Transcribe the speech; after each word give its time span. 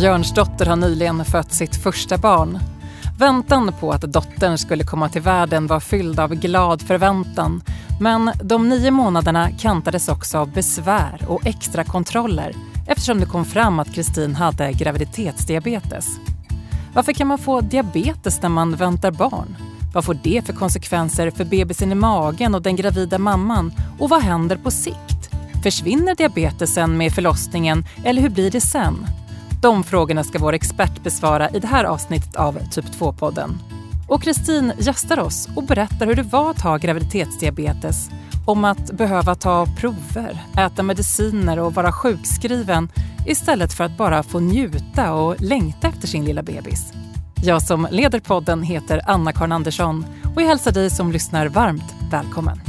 Björnsdotter 0.00 0.66
har 0.66 0.76
nyligen 0.76 1.24
fött 1.24 1.52
sitt 1.52 1.76
första 1.76 2.18
barn. 2.18 2.58
Väntan 3.18 3.72
på 3.80 3.92
att 3.92 4.00
dottern 4.00 4.58
skulle 4.58 4.84
komma 4.84 5.08
till 5.08 5.22
världen 5.22 5.66
var 5.66 5.80
fylld 5.80 6.20
av 6.20 6.34
glad 6.34 6.82
förväntan. 6.82 7.62
Men 8.00 8.30
de 8.42 8.68
nio 8.68 8.90
månaderna 8.90 9.50
kantades 9.50 10.08
också 10.08 10.38
av 10.38 10.52
besvär 10.52 11.24
och 11.28 11.46
extra 11.46 11.84
kontroller 11.84 12.52
eftersom 12.88 13.20
det 13.20 13.26
kom 13.26 13.44
fram 13.44 13.78
att 13.78 13.94
Kristin 13.94 14.34
hade 14.34 14.72
graviditetsdiabetes. 14.72 16.06
Varför 16.94 17.12
kan 17.12 17.26
man 17.26 17.38
få 17.38 17.60
diabetes 17.60 18.42
när 18.42 18.48
man 18.48 18.76
väntar 18.76 19.10
barn? 19.10 19.56
Vad 19.94 20.04
får 20.04 20.18
det 20.22 20.46
för 20.46 20.52
konsekvenser 20.52 21.30
för 21.30 21.44
bebisen 21.44 21.92
i 21.92 21.94
magen 21.94 22.54
och 22.54 22.62
den 22.62 22.76
gravida 22.76 23.18
mamman? 23.18 23.72
Och 23.98 24.08
vad 24.08 24.22
händer 24.22 24.56
på 24.56 24.70
sikt? 24.70 25.30
Försvinner 25.62 26.14
diabetesen 26.14 26.96
med 26.96 27.12
förlossningen 27.12 27.84
eller 28.04 28.22
hur 28.22 28.30
blir 28.30 28.50
det 28.50 28.60
sen? 28.60 29.06
De 29.62 29.84
frågorna 29.84 30.24
ska 30.24 30.38
vår 30.38 30.52
expert 30.52 31.02
besvara 31.02 31.50
i 31.50 31.58
det 31.58 31.66
här 31.66 31.84
avsnittet 31.84 32.36
av 32.36 32.58
Typ 32.70 32.84
2-podden. 32.84 33.58
Och 34.08 34.22
Kristin 34.22 34.72
gästar 34.78 35.18
oss 35.18 35.48
och 35.56 35.62
berättar 35.62 36.06
hur 36.06 36.14
det 36.14 36.22
var 36.22 36.50
att 36.50 36.60
ha 36.60 36.76
graviditetsdiabetes 36.76 38.10
om 38.46 38.64
att 38.64 38.90
behöva 38.92 39.34
ta 39.34 39.66
prover, 39.66 40.42
äta 40.58 40.82
mediciner 40.82 41.58
och 41.58 41.74
vara 41.74 41.92
sjukskriven 41.92 42.88
istället 43.26 43.72
för 43.72 43.84
att 43.84 43.96
bara 43.96 44.22
få 44.22 44.40
njuta 44.40 45.14
och 45.14 45.40
längta 45.40 45.88
efter 45.88 46.08
sin 46.08 46.24
lilla 46.24 46.42
bebis. 46.42 46.92
Jag 47.42 47.62
som 47.62 47.88
leder 47.90 48.20
podden 48.20 48.62
heter 48.62 49.00
Anna-Karin 49.06 49.52
Andersson 49.52 50.06
och 50.34 50.42
jag 50.42 50.48
hälsar 50.48 50.72
dig 50.72 50.90
som 50.90 51.12
lyssnar 51.12 51.46
varmt 51.48 51.94
välkommen. 52.10 52.67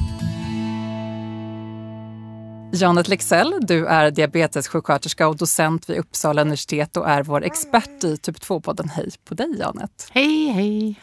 Janet 2.71 3.07
Lexell, 3.07 3.53
du 3.61 3.85
är 3.85 4.11
diabetessjuksköterska 4.11 5.27
och 5.27 5.37
docent 5.37 5.89
vid 5.89 5.97
Uppsala 5.97 6.41
universitet 6.41 6.97
och 6.97 7.09
är 7.09 7.23
vår 7.23 7.43
expert 7.43 8.03
i 8.03 8.17
typ 8.17 8.37
2-podden. 8.37 8.89
Hej 8.89 9.09
på 9.25 9.33
dig 9.33 9.59
Janet! 9.59 10.07
Hej, 10.11 10.47
hej! 10.47 10.95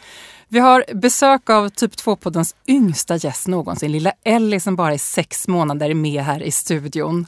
Vi 0.47 0.59
har 0.59 0.85
besök 0.93 1.49
av 1.49 1.69
typ 1.69 1.95
2-poddens 1.95 2.55
yngsta 2.67 3.15
gäst 3.15 3.47
någonsin, 3.47 3.91
lilla 3.91 4.11
Ellie 4.23 4.59
som 4.59 4.75
bara 4.75 4.93
är 4.93 4.97
sex 4.97 5.47
månader 5.47 5.93
med 5.93 6.23
här 6.23 6.43
i 6.43 6.51
studion. 6.51 7.25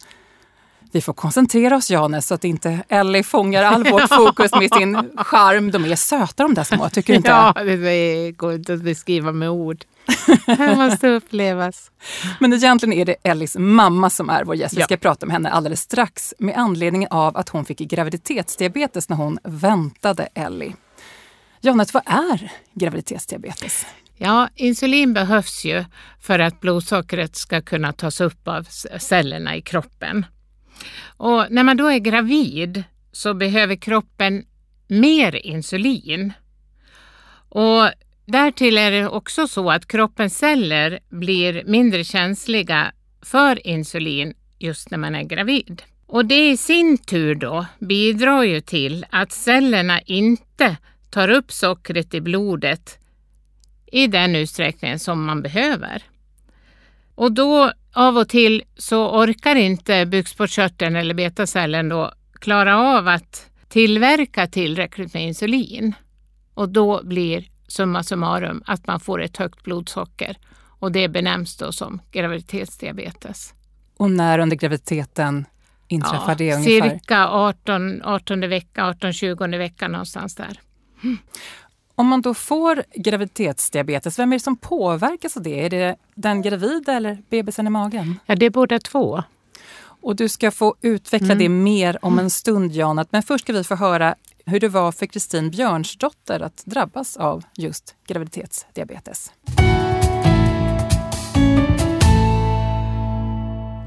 Vi 0.92 1.02
får 1.02 1.14
koncentrera 1.14 1.76
oss 1.76 1.92
Janes 1.92 2.28
så 2.28 2.34
att 2.34 2.44
inte 2.44 2.80
Ellie 2.90 3.24
fångar 3.24 3.64
all 3.64 3.84
vårt 3.84 4.10
fokus 4.16 4.52
med 4.52 4.74
sin 4.74 5.10
charm. 5.18 5.72
De 5.72 5.86
är 5.86 5.96
söta 5.96 6.44
de 6.44 6.54
där 6.54 6.64
små, 6.64 6.90
tycker 6.90 7.14
du 7.14 7.18
inte? 7.18 7.30
Ja, 7.30 7.54
det 7.64 8.32
går 8.32 8.54
inte 8.54 8.74
att 8.74 8.82
beskriva 8.84 9.32
med 9.32 9.50
ord. 9.50 9.86
Det 10.46 10.76
måste 10.76 11.08
upplevas. 11.08 11.92
Men 12.40 12.54
egentligen 12.54 12.94
är 12.94 13.06
det 13.06 13.16
Ellis 13.24 13.56
mamma 13.60 14.10
som 14.10 14.30
är 14.30 14.44
vår 14.44 14.56
gäst. 14.56 14.78
Vi 14.78 14.82
ska 14.82 14.98
prata 14.98 15.26
med 15.26 15.34
henne 15.34 15.50
alldeles 15.50 15.82
strax 15.82 16.34
med 16.40 16.58
anledning 16.58 17.08
av 17.08 17.38
att 17.38 17.50
hon 17.50 17.66
fick 17.66 17.78
graviditetsdiabetes 17.78 19.10
när 19.10 19.18
hon 19.18 19.40
väntade 19.44 20.28
Ellie. 20.34 20.76
Janet, 21.62 21.94
vad 21.94 22.04
är 22.06 22.52
graviditetsdiabetes? 22.74 23.86
Ja, 24.18 24.50
insulin 24.56 25.14
behövs 25.14 25.66
ju 25.66 25.86
för 26.22 26.40
att 26.40 26.62
blodsockret 26.62 27.36
ska 27.36 27.62
kunna 27.62 27.94
tas 27.94 28.22
upp 28.22 28.48
av 28.48 28.64
cellerna 29.00 29.56
i 29.56 29.62
kroppen. 29.62 30.26
Och 31.18 31.46
när 31.50 31.64
man 31.64 31.78
då 31.78 31.88
är 31.88 32.00
gravid 32.00 32.84
så 33.12 33.34
behöver 33.34 33.76
kroppen 33.76 34.46
mer 34.88 35.46
insulin. 35.46 36.34
Och 37.50 37.90
därtill 38.32 38.78
är 38.78 38.92
det 38.92 39.08
också 39.08 39.48
så 39.48 39.72
att 39.72 39.88
kroppens 39.88 40.38
celler 40.38 41.00
blir 41.10 41.64
mindre 41.66 42.04
känsliga 42.04 42.92
för 43.22 43.68
insulin 43.68 44.34
just 44.60 44.92
när 44.92 44.98
man 44.98 45.16
är 45.16 45.24
gravid. 45.24 45.82
Och 46.06 46.26
det 46.26 46.50
i 46.50 46.58
sin 46.58 46.98
tur 46.98 47.36
då 47.36 47.66
bidrar 47.80 48.44
ju 48.44 48.62
till 48.62 49.06
att 49.10 49.32
cellerna 49.32 50.02
inte 50.02 50.78
tar 51.10 51.30
upp 51.30 51.52
sockret 51.52 52.14
i 52.14 52.22
blodet 52.22 53.00
i 53.92 54.08
den 54.08 54.36
utsträckning 54.36 55.00
som 55.00 55.26
man 55.26 55.42
behöver. 55.42 56.04
Och 57.16 57.32
då 57.32 57.72
av 57.94 58.18
och 58.18 58.30
till 58.30 58.64
så 58.78 59.22
orkar 59.24 59.56
inte 59.56 60.06
bukspottkörteln 60.06 60.96
eller 60.96 61.14
betacellen 61.14 61.90
då 61.90 62.14
klara 62.40 62.78
av 62.78 63.08
att 63.08 63.50
tillverka 63.70 64.48
tillräckligt 64.48 65.14
med 65.14 65.28
insulin. 65.28 65.94
Och 66.54 66.70
då 66.70 67.02
blir 67.04 67.46
summa 67.70 68.04
summarum 68.04 68.64
att 68.66 68.88
man 68.88 69.00
får 69.00 69.22
ett 69.22 69.38
högt 69.38 69.64
blodsocker 69.64 70.38
och 70.80 70.92
det 70.92 71.08
benämns 71.08 71.58
då 71.58 71.72
som 71.72 72.02
graviditetsdiabetes. 72.12 73.54
Och 73.98 74.12
när 74.12 74.40
under 74.40 74.56
graviditeten 74.56 75.46
inträffar 75.88 76.30
ja, 76.30 76.36
det 76.36 76.54
ungefär? 76.54 76.90
Cirka 76.90 77.28
18, 77.28 78.02
18 78.04 78.40
vecka, 78.40 78.82
18-20 78.92 79.58
vecka 79.58 79.88
någonstans 79.88 80.36
där. 80.36 80.60
Mm. 81.04 81.18
Om 81.96 82.08
man 82.08 82.22
då 82.22 82.34
får 82.34 82.84
graviditetsdiabetes, 82.96 84.20
vem 84.20 84.34
är 84.34 84.36
det 84.36 84.44
som 84.44 84.58
påverkas 84.58 85.38
av 85.38 85.44
det? 85.44 85.66
Är 85.66 85.70
det 85.70 85.96
den 86.16 86.42
gravida 86.42 86.94
eller 86.94 87.18
bebisen 87.30 87.68
i 87.68 87.70
magen? 87.70 88.20
Ja, 88.26 88.36
det 88.36 88.46
är 88.46 88.50
båda 88.50 88.80
två. 88.80 89.24
Och 90.02 90.16
du 90.16 90.30
ska 90.30 90.52
få 90.52 90.76
utveckla 90.82 91.26
mm. 91.26 91.38
det 91.38 91.50
mer 91.50 92.06
om 92.06 92.20
en 92.20 92.30
stund, 92.30 92.72
Janet. 92.72 93.08
Men 93.12 93.24
först 93.24 93.44
ska 93.46 93.54
vi 93.54 93.64
få 93.64 93.76
höra 93.76 94.16
hur 94.50 94.60
det 94.60 94.70
var 94.70 94.92
för 94.92 95.06
Kristin 95.06 95.50
Björnsdotter 95.50 96.40
att 96.40 96.66
drabbas 96.66 97.18
av 97.18 97.44
just 97.56 97.96
graviditetsdiabetes. 98.08 99.32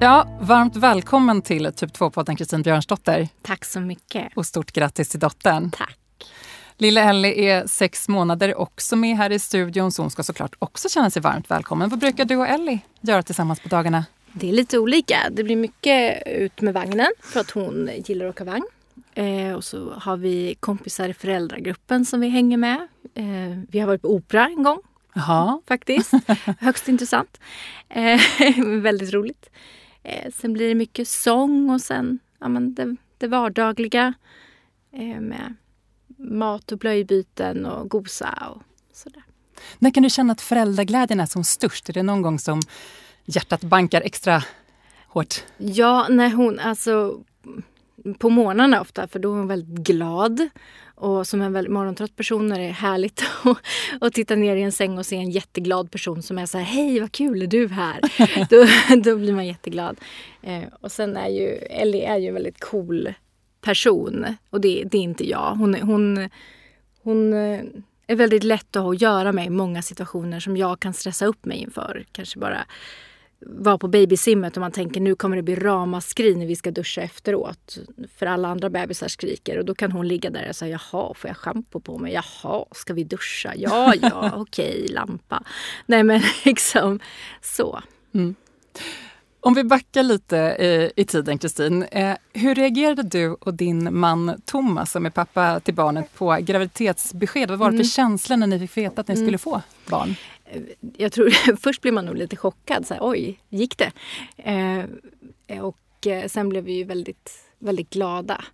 Ja, 0.01 0.39
varmt 0.41 0.77
välkommen 0.77 1.43
till 1.43 1.73
Typ 1.73 1.97
2-podden 1.97 2.37
Kristin 2.37 2.63
Björnsdotter. 2.63 3.29
Tack 3.43 3.65
så 3.65 3.81
mycket. 3.81 4.33
Och 4.37 4.47
stort 4.47 4.73
grattis 4.73 5.09
till 5.09 5.21
dottern. 5.21 5.71
Tack. 5.71 5.99
Lilla 6.77 7.03
Ellie 7.03 7.51
är 7.51 7.67
sex 7.67 8.09
månader 8.09 8.55
också 8.55 8.97
med 8.97 9.17
här 9.17 9.31
i 9.33 9.39
studion 9.39 9.93
så 9.93 10.03
hon 10.03 10.11
ska 10.11 10.23
såklart 10.23 10.55
också 10.59 10.89
känna 10.89 11.11
sig 11.11 11.23
varmt 11.23 11.51
välkommen. 11.51 11.89
Vad 11.89 11.99
brukar 11.99 12.25
du 12.25 12.37
och 12.37 12.49
Ellie 12.49 12.81
göra 13.01 13.23
tillsammans 13.23 13.61
på 13.61 13.69
dagarna? 13.69 14.05
Det 14.33 14.49
är 14.49 14.53
lite 14.53 14.79
olika. 14.79 15.19
Det 15.31 15.45
blir 15.45 15.57
mycket 15.57 16.23
ut 16.27 16.61
med 16.61 16.75
vagnen 16.75 17.13
för 17.21 17.41
att 17.41 17.51
hon 17.51 17.91
gillar 18.05 18.27
att 18.27 18.35
åka 18.35 18.45
vagn. 18.45 18.67
Eh, 19.15 19.55
och 19.55 19.65
så 19.65 19.91
har 19.91 20.17
vi 20.17 20.55
kompisar 20.61 21.09
i 21.09 21.15
föräldragruppen 21.15 22.05
som 22.05 22.21
vi 22.21 22.29
hänger 22.29 22.57
med. 22.57 22.89
Eh, 23.15 23.59
vi 23.69 23.81
har 23.81 23.87
varit 23.87 24.03
på 24.03 24.15
opera 24.15 24.47
en 24.49 24.63
gång. 24.63 24.79
Jaha. 25.15 25.61
Faktiskt. 25.69 26.13
Högst 26.61 26.89
intressant. 26.89 27.41
Eh, 27.89 28.21
väldigt 28.83 29.13
roligt. 29.13 29.51
Eh, 30.03 30.33
sen 30.35 30.53
blir 30.53 30.69
det 30.69 30.75
mycket 30.75 31.09
sång 31.09 31.71
och 31.71 31.81
sen 31.81 32.19
ja, 32.41 32.49
men 32.49 32.75
det, 32.75 32.97
det 33.19 33.29
vardagliga 33.29 34.15
eh, 34.93 35.21
med 35.21 35.55
mat 36.19 36.73
och 36.73 36.79
blöjbyten 36.79 37.67
och 37.67 37.91
gosa 37.91 38.53
och 38.55 38.63
sådär. 38.93 39.23
När 39.79 39.91
kan 39.91 40.03
du 40.03 40.11
känna 40.11 40.33
att 40.33 40.41
föräldraglädjen 40.41 41.21
är 41.21 41.27
som 41.27 41.45
störst? 41.45 41.89
Är 41.89 41.93
det 41.93 42.03
någon 42.03 42.23
gång 42.23 42.39
som 42.39 42.61
hjärtat 43.25 43.61
bankar 43.61 44.01
extra 44.01 44.45
hårt? 45.07 45.45
Ja, 45.57 46.07
när 46.11 46.31
hon 46.31 46.59
alltså 46.59 47.21
på 48.19 48.31
morgnarna 48.31 48.81
ofta 48.81 49.09
för 49.09 49.19
då 49.19 49.33
är 49.35 49.39
hon 49.39 49.49
väldigt 49.49 49.87
glad. 49.87 50.49
Och 50.95 51.27
som 51.27 51.43
en 51.43 51.53
väldigt 51.53 51.73
morgontrött 51.73 52.17
person 52.17 52.53
är 52.53 52.59
det 52.59 52.69
härligt 52.69 53.25
att 54.01 54.13
titta 54.13 54.35
ner 54.35 54.57
i 54.57 54.63
en 54.63 54.73
säng 54.73 54.99
och 54.99 55.07
se 55.07 55.17
en 55.17 55.31
jätteglad 55.31 55.91
person 55.91 56.23
som 56.23 56.39
är 56.39 56.47
så 56.47 56.59
här 56.59 56.65
Hej 56.65 57.01
vad 57.01 57.13
kul 57.13 57.43
är 57.43 57.47
du 57.47 57.69
här? 57.69 58.01
då, 58.51 58.67
då 59.03 59.17
blir 59.17 59.33
man 59.33 59.47
jätteglad. 59.47 60.01
Eh, 60.43 60.63
och 60.81 60.93
sen 60.93 61.17
är 61.17 61.29
ju 61.29 61.49
Ellie 61.57 62.05
är 62.05 62.19
ju 62.19 62.29
en 62.29 62.35
väldigt 62.35 62.61
cool 62.61 63.15
person 63.61 64.27
och 64.51 64.61
det, 64.61 64.85
det 64.91 64.99
är 64.99 65.03
inte 65.03 65.29
jag. 65.29 65.55
Hon, 65.55 65.75
hon, 65.75 66.29
hon 67.03 67.33
eh, 67.33 67.61
är 68.07 68.17
väldigt 68.17 68.45
lätt 68.45 68.77
att 68.77 68.83
ha 68.83 68.91
att 68.91 69.01
göra 69.01 69.33
med 69.33 69.47
i 69.47 69.51
många 69.51 69.83
situationer 69.83 70.41
som 70.41 70.57
jag 70.57 70.81
kan 70.81 70.95
stressa 70.95 71.27
upp 71.27 71.45
mig 71.45 71.59
inför. 71.59 72.05
Kanske 72.13 72.39
bara 72.39 72.67
vara 73.47 73.79
på 73.79 73.89
babysimmet 73.89 74.57
och 74.57 74.61
man 74.61 74.73
tänker 74.73 75.01
nu 75.01 75.15
kommer 75.15 75.37
det 75.37 75.43
bli 75.43 75.57
ramaskri 75.57 76.35
när 76.35 76.47
vi 76.47 76.57
ska 76.57 76.71
duscha 76.71 77.03
efteråt. 77.03 77.79
För 78.17 78.27
alla 78.27 78.49
andra 78.49 78.71
bebisar 78.71 79.09
skriker 79.09 79.59
och 79.59 79.65
då 79.65 79.75
kan 79.75 79.93
hon 79.93 80.09
ligga 80.09 80.31
där 80.31 80.49
och 80.49 80.57
säga 80.57 80.81
jaha, 80.93 81.15
får 81.15 81.29
jag 81.29 81.37
schampo 81.37 81.81
på 81.81 81.99
mig? 81.99 82.13
Jaha, 82.13 82.65
ska 82.73 82.95
vi 82.95 83.05
duscha? 83.05 83.53
Ja, 83.57 83.95
ja, 84.03 84.33
okej, 84.37 84.89
lampa. 84.89 85.43
Nej 85.87 86.03
men 86.03 86.23
liksom 86.45 87.01
så. 87.41 87.83
Mm. 88.15 88.35
Om 89.45 89.55
vi 89.55 89.65
backar 89.65 90.03
lite 90.03 90.37
i, 90.37 90.93
i 90.97 91.05
tiden, 91.05 91.39
Kristin. 91.39 91.83
Eh, 91.83 92.17
hur 92.33 92.55
reagerade 92.55 93.03
du 93.03 93.29
och 93.29 93.55
din 93.55 93.99
man 93.99 94.43
Thomas, 94.45 94.93
som 94.93 95.07
är 95.07 95.11
pappa 95.11 95.61
till 95.61 95.75
barnet, 95.75 96.15
på 96.15 96.39
graviditetsbesked? 96.41 97.51
Vad 97.51 97.59
var 97.59 97.67
det 97.67 97.73
för 97.73 97.77
mm. 97.77 97.85
känsla 97.85 98.37
när 98.37 98.47
ni 98.47 98.59
fick 98.59 98.77
veta 98.77 99.01
att 99.01 99.09
ni 99.09 99.15
mm. 99.15 99.27
skulle 99.27 99.39
få 99.39 99.63
barn? 99.87 100.15
Jag 100.97 101.13
tror 101.13 101.57
först 101.57 101.83
blir 101.83 101.93
man 101.93 102.05
nog 102.05 102.17
lite 102.17 102.37
chockad. 102.37 102.87
Så 102.87 102.95
här, 102.95 103.01
Oj, 103.05 103.41
gick 103.49 103.79
det? 103.79 103.93
Eh, 104.37 104.85
och 105.65 106.07
eh, 106.07 106.29
sen 106.29 106.49
blev 106.49 106.65
vi 106.65 106.73
ju 106.73 106.85
väldigt, 106.85 107.31
väldigt 107.59 107.91
glada. 107.91 108.45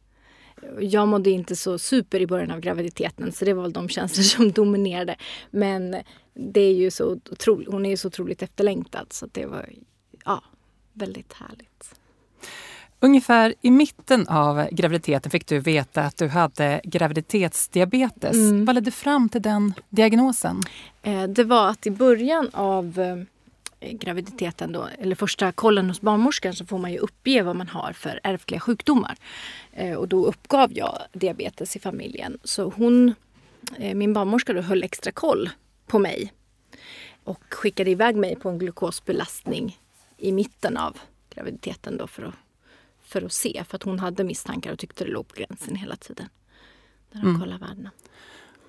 Jag 0.80 1.08
mådde 1.08 1.30
inte 1.30 1.56
så 1.56 1.78
super 1.78 2.20
i 2.20 2.26
början 2.26 2.50
av 2.50 2.60
graviditeten 2.60 3.32
så 3.32 3.44
det 3.44 3.52
var 3.52 3.62
väl 3.62 3.72
de 3.72 3.88
känslor 3.88 4.22
som 4.36 4.52
dominerade. 4.52 5.16
Men 5.50 5.96
det 6.34 6.60
är 6.60 6.74
ju 6.74 6.90
så 6.90 7.20
otroligt, 7.30 7.68
hon 7.68 7.86
är 7.86 7.90
ju 7.90 7.96
så 7.96 8.08
otroligt 8.08 8.42
efterlängtad 8.42 9.12
så 9.12 9.26
det 9.32 9.46
var 9.46 9.68
ja, 10.24 10.44
väldigt 10.92 11.32
härligt. 11.32 11.94
Ungefär 13.00 13.54
i 13.60 13.70
mitten 13.70 14.28
av 14.28 14.68
graviditeten 14.70 15.30
fick 15.30 15.46
du 15.46 15.58
veta 15.58 16.02
att 16.02 16.16
du 16.16 16.28
hade 16.28 16.80
graviditetsdiabetes. 16.84 18.36
Mm. 18.36 18.64
Vad 18.64 18.74
ledde 18.74 18.90
fram 18.90 19.28
till 19.28 19.42
den 19.42 19.74
diagnosen? 19.88 20.60
Eh, 21.02 21.22
det 21.22 21.44
var 21.44 21.68
att 21.68 21.86
i 21.86 21.90
början 21.90 22.50
av 22.52 23.00
eh, 23.80 23.92
graviditeten, 23.92 24.72
då, 24.72 24.88
eller 24.98 25.16
första 25.16 25.52
kollen 25.52 25.88
hos 25.88 26.00
barnmorskan, 26.00 26.54
så 26.54 26.66
får 26.66 26.78
man 26.78 26.92
ju 26.92 26.98
uppge 26.98 27.42
vad 27.42 27.56
man 27.56 27.68
har 27.68 27.92
för 27.92 28.20
ärftliga 28.22 28.60
sjukdomar. 28.60 29.16
Eh, 29.72 29.94
och 29.94 30.08
då 30.08 30.26
uppgav 30.26 30.72
jag 30.72 30.98
diabetes 31.12 31.76
i 31.76 31.78
familjen. 31.78 32.38
Så 32.44 32.72
hon, 32.76 33.14
min 33.94 34.12
barnmorska 34.12 34.52
då, 34.52 34.60
höll 34.60 34.82
extra 34.82 35.12
koll 35.12 35.50
på 35.86 35.98
mig 35.98 36.32
och 37.24 37.44
skickade 37.50 37.90
iväg 37.90 38.16
mig 38.16 38.36
på 38.36 38.48
en 38.48 38.58
glukosbelastning 38.58 39.78
i 40.16 40.32
mitten 40.32 40.76
av 40.76 40.96
graviditeten 41.34 41.96
då 41.96 42.06
för 42.06 42.22
att 42.22 42.34
för 43.08 43.22
att 43.22 43.32
se. 43.32 43.64
För 43.68 43.76
att 43.76 43.82
hon 43.82 43.98
hade 43.98 44.24
misstankar 44.24 44.72
och 44.72 44.78
tyckte 44.78 45.04
det 45.04 45.10
låg 45.10 45.28
på 45.28 45.34
gränsen 45.34 45.76
hela 45.76 45.96
tiden. 45.96 46.28
När 47.12 47.20
de 47.20 47.28
mm. 47.28 47.40
kollade 47.40 47.66
värdena. 47.66 47.90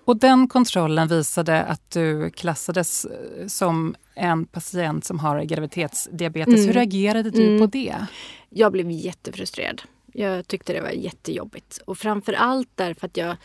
Och 0.06 0.18
den 0.18 0.48
kontrollen 0.48 1.08
visade 1.08 1.64
att 1.64 1.92
du 1.92 2.30
klassades 2.30 3.06
eh, 3.06 3.48
som 3.48 3.96
en 4.16 4.46
patient 4.46 5.06
som 5.06 5.20
har 5.20 5.44
graviditetsdiabetes. 5.44 6.54
Mm. 6.54 6.66
Hur 6.66 6.74
reagerade 6.74 7.30
du 7.30 7.48
mm. 7.48 7.60
på 7.60 7.66
det? 7.66 7.96
Jag 8.50 8.72
blev 8.72 8.92
jättefrustrerad. 8.92 9.82
Jag 10.14 10.48
tyckte 10.48 10.74
det 10.74 10.82
var 10.82 10.90
jättejobbigt. 10.90 11.80
Och 11.86 11.98
framför 11.98 12.34
allt 12.34 12.70
därför 12.76 13.06
att 13.08 13.18
jag, 13.18 13.38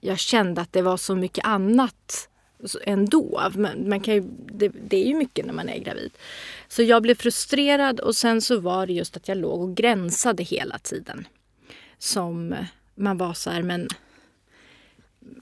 jag 0.00 0.18
kände 0.18 0.60
att 0.60 0.72
det 0.72 0.82
var 0.82 0.96
så 0.96 1.16
mycket 1.16 1.44
annat 1.44 2.28
ändå. 2.84 3.42
Man, 3.54 3.88
man 3.88 4.00
kan 4.00 4.14
ju, 4.14 4.22
det, 4.46 4.68
det, 4.88 4.96
är 4.96 5.08
ju 5.08 5.14
mycket 5.14 5.46
när 5.46 5.52
man 5.52 5.68
är 5.68 5.78
gravid. 5.78 6.12
Så 6.68 6.82
jag 6.82 7.02
blev 7.02 7.14
frustrerad 7.14 8.00
och 8.00 8.16
sen 8.16 8.40
så 8.40 8.60
var 8.60 8.86
det 8.86 8.92
just 8.92 9.16
att 9.16 9.28
jag 9.28 9.38
låg 9.38 9.60
och 9.62 9.76
gränsade 9.76 10.42
hela 10.42 10.78
tiden. 10.78 11.26
Som 11.98 12.54
man 12.94 13.18
var 13.18 13.34
så 13.34 13.50
här, 13.50 13.62
men 13.62 13.88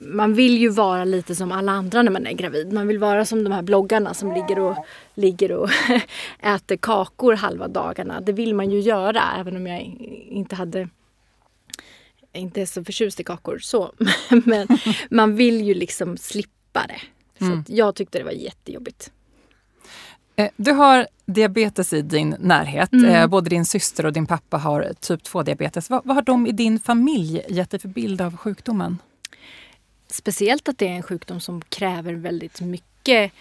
man 0.01 0.33
vill 0.33 0.57
ju 0.57 0.69
vara 0.69 1.05
lite 1.05 1.35
som 1.35 1.51
alla 1.51 1.71
andra 1.71 2.01
när 2.01 2.11
man 2.11 2.27
är 2.27 2.33
gravid. 2.33 2.73
Man 2.73 2.87
vill 2.87 2.99
vara 2.99 3.25
som 3.25 3.43
de 3.43 3.53
här 3.53 3.61
bloggarna 3.61 4.13
som 4.13 4.31
ligger 4.33 4.59
och, 4.59 4.77
ligger 5.13 5.51
och 5.51 5.69
äter 6.39 6.77
kakor 6.77 7.33
halva 7.33 7.67
dagarna. 7.67 8.21
Det 8.21 8.31
vill 8.31 8.55
man 8.55 8.71
ju 8.71 8.79
göra 8.79 9.23
även 9.39 9.55
om 9.55 9.67
jag 9.67 9.81
inte 10.29 10.55
hade 10.55 10.89
inte 12.33 12.61
är 12.61 12.65
så 12.65 12.83
förtjust 12.83 13.19
i 13.19 13.23
kakor 13.23 13.59
så. 13.59 13.93
Men 14.45 14.67
man 15.09 15.35
vill 15.35 15.61
ju 15.61 15.73
liksom 15.73 16.17
slippa 16.17 16.60
släppa 16.71 16.87
det. 16.87 17.01
Så 17.39 17.51
mm. 17.51 17.63
jag 17.67 17.95
tyckte 17.95 18.17
det 18.17 18.23
var 18.23 18.31
jättejobbigt. 18.31 19.11
Eh, 20.35 20.49
du 20.55 20.71
har 20.71 21.07
diabetes 21.25 21.93
i 21.93 22.01
din 22.01 22.35
närhet. 22.39 22.93
Mm. 22.93 23.05
Eh, 23.05 23.27
både 23.27 23.49
din 23.49 23.65
syster 23.65 24.05
och 24.05 24.13
din 24.13 24.25
pappa 24.25 24.57
har 24.57 24.93
typ 24.99 25.21
2-diabetes. 25.23 25.89
Vad, 25.89 26.01
vad 26.05 26.15
har 26.15 26.21
de 26.21 26.47
i 26.47 26.51
din 26.51 26.79
familj 26.79 27.41
gett 27.49 27.69
dig 27.69 27.79
för 27.79 27.87
bild 27.87 28.21
av 28.21 28.37
sjukdomen? 28.37 28.97
Speciellt 30.07 30.69
att 30.69 30.77
det 30.77 30.87
är 30.87 30.93
en 30.93 31.03
sjukdom 31.03 31.39
som 31.39 31.61
kräver 31.61 32.13
väldigt 32.13 32.61
mycket 32.61 33.31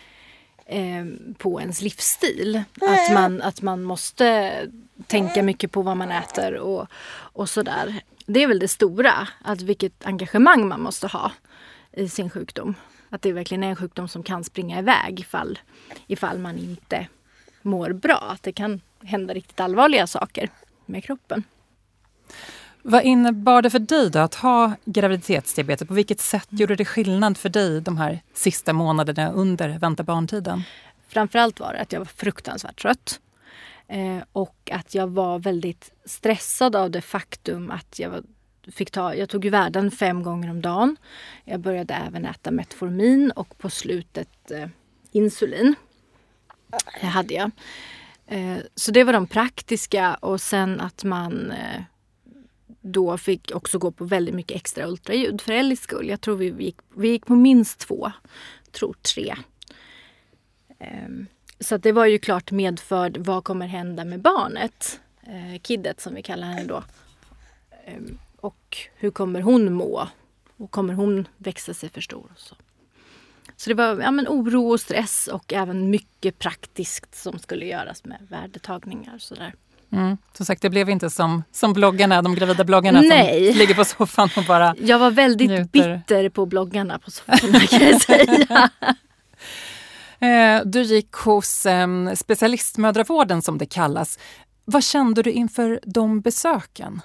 eh, 0.66 1.04
på 1.38 1.60
ens 1.60 1.82
livsstil. 1.82 2.62
Att 2.80 3.14
man, 3.14 3.42
att 3.42 3.62
man 3.62 3.82
måste 3.82 4.52
tänka 5.06 5.42
mycket 5.42 5.72
på 5.72 5.82
vad 5.82 5.96
man 5.96 6.10
äter 6.10 6.54
och, 6.54 6.86
och 7.34 7.48
sådär. 7.48 8.00
Det 8.26 8.42
är 8.42 8.46
väl 8.46 8.58
det 8.58 8.68
stora, 8.68 9.28
att 9.44 9.62
vilket 9.62 10.06
engagemang 10.06 10.68
man 10.68 10.80
måste 10.80 11.06
ha 11.06 11.32
i 11.92 12.08
sin 12.08 12.30
sjukdom. 12.30 12.74
Att 13.10 13.22
det 13.22 13.32
verkligen 13.32 13.64
är 13.64 13.68
en 13.68 13.76
sjukdom 13.76 14.08
som 14.08 14.22
kan 14.22 14.44
springa 14.44 14.78
iväg 14.78 15.20
ifall, 15.20 15.58
ifall 16.06 16.38
man 16.38 16.58
inte 16.58 17.06
mår 17.62 17.92
bra. 17.92 18.18
Att 18.18 18.42
det 18.42 18.52
kan 18.52 18.80
hända 19.02 19.34
riktigt 19.34 19.60
allvarliga 19.60 20.06
saker 20.06 20.50
med 20.86 21.04
kroppen. 21.04 21.44
Vad 22.82 23.02
innebar 23.02 23.62
det 23.62 23.70
för 23.70 23.78
dig 23.78 24.10
då 24.10 24.18
att 24.18 24.34
ha 24.34 24.72
graviditetsdiabetes? 24.84 25.88
På 25.88 25.94
vilket 25.94 26.20
sätt 26.20 26.48
gjorde 26.50 26.76
det 26.76 26.84
skillnad 26.84 27.36
för 27.36 27.48
dig 27.48 27.80
de 27.80 27.98
här 27.98 28.20
sista 28.34 28.72
månaderna 28.72 29.32
under 29.32 29.78
vänta 29.78 30.02
barntiden? 30.02 30.62
Framförallt 31.08 31.60
var 31.60 31.72
det 31.72 31.80
att 31.80 31.92
jag 31.92 32.00
var 32.00 32.06
fruktansvärt 32.06 32.82
trött. 32.82 33.20
Eh, 33.88 34.18
och 34.32 34.70
att 34.72 34.94
jag 34.94 35.06
var 35.06 35.38
väldigt 35.38 35.92
stressad 36.04 36.76
av 36.76 36.90
det 36.90 37.02
faktum 37.02 37.70
att 37.70 37.98
jag 37.98 38.10
var 38.10 38.22
fick 38.68 38.90
ta, 38.90 39.14
jag 39.14 39.28
tog 39.28 39.44
ju 39.44 39.50
värden 39.50 39.90
fem 39.90 40.22
gånger 40.22 40.50
om 40.50 40.62
dagen. 40.62 40.96
Jag 41.44 41.60
började 41.60 41.94
även 41.94 42.24
äta 42.24 42.50
Metformin 42.50 43.30
och 43.30 43.58
på 43.58 43.70
slutet 43.70 44.50
eh, 44.50 44.68
insulin. 45.12 45.74
Det 47.00 47.06
hade 47.06 47.34
jag. 47.34 47.50
Eh, 48.26 48.58
så 48.74 48.90
det 48.90 49.04
var 49.04 49.12
de 49.12 49.26
praktiska 49.26 50.14
och 50.14 50.40
sen 50.40 50.80
att 50.80 51.04
man 51.04 51.50
eh, 51.50 51.82
då 52.80 53.18
fick 53.18 53.50
också 53.54 53.78
gå 53.78 53.90
på 53.90 54.04
väldigt 54.04 54.34
mycket 54.34 54.56
extra 54.56 54.86
ultraljud 54.86 55.40
för 55.40 55.52
Ellis 55.52 55.80
skull. 55.80 56.08
Jag 56.08 56.20
tror 56.20 56.36
vi 56.36 56.64
gick, 56.64 56.76
vi 56.96 57.08
gick 57.08 57.26
på 57.26 57.34
minst 57.34 57.78
två, 57.78 58.12
tror 58.72 58.96
tre. 59.14 59.34
Eh, 60.78 61.08
så 61.60 61.76
det 61.76 61.92
var 61.92 62.06
ju 62.06 62.18
klart 62.18 62.50
medförd, 62.50 63.16
vad 63.16 63.44
kommer 63.44 63.66
hända 63.66 64.04
med 64.04 64.20
barnet? 64.20 65.00
Eh, 65.22 65.60
kiddet 65.62 66.00
som 66.00 66.14
vi 66.14 66.22
kallar 66.22 66.46
henne 66.46 66.64
då. 66.64 66.84
Ehm, 67.84 68.18
Ehm, 68.42 68.48
och 68.48 68.76
hur 68.96 69.10
kommer 69.10 69.40
hon 69.40 69.72
må? 69.72 70.08
Och 70.56 70.70
kommer 70.70 70.94
hon 70.94 71.28
växa 71.36 71.74
sig 71.74 71.88
för 71.90 72.00
stor? 72.00 72.32
Så. 72.36 72.54
Så 73.56 73.70
det 73.70 73.74
var 73.74 74.00
ja, 74.00 74.10
men 74.10 74.28
oro 74.28 74.70
och 74.70 74.80
stress 74.80 75.26
och 75.26 75.52
även 75.52 75.90
mycket 75.90 76.38
praktiskt 76.38 77.14
som 77.14 77.38
skulle 77.38 77.66
göras 77.66 78.04
med 78.04 78.26
värdetagningar. 78.30 79.14
Och 79.14 79.22
sådär. 79.22 79.54
Mm. 79.92 80.16
Som 80.32 80.46
sagt, 80.46 80.62
det 80.62 80.70
blev 80.70 80.90
inte 80.90 81.10
som, 81.10 81.42
som 81.52 81.72
bloggarna, 81.72 82.22
de 82.22 82.34
gravida 82.34 82.64
bloggarna 82.64 83.00
Nej. 83.00 83.50
som 83.50 83.58
ligger 83.58 83.74
på 83.74 83.84
soffan 83.84 84.28
och 84.36 84.44
bara 84.44 84.74
Jag 84.78 84.98
var 84.98 85.10
väldigt 85.10 85.50
njuter. 85.50 85.64
bitter 85.64 86.28
på 86.28 86.46
bloggarna 86.46 86.98
på 86.98 87.10
soffan 87.10 87.38
kan 87.68 87.80
jag 87.80 88.02
säga. 88.02 88.70
Eh, 90.22 90.62
du 90.64 90.82
gick 90.82 91.12
hos 91.12 91.66
eh, 91.66 92.12
specialistmödravården 92.14 93.42
som 93.42 93.58
det 93.58 93.66
kallas. 93.66 94.18
Vad 94.64 94.84
kände 94.84 95.22
du 95.22 95.30
inför 95.30 95.80
de 95.86 96.20
besöken? 96.20 97.00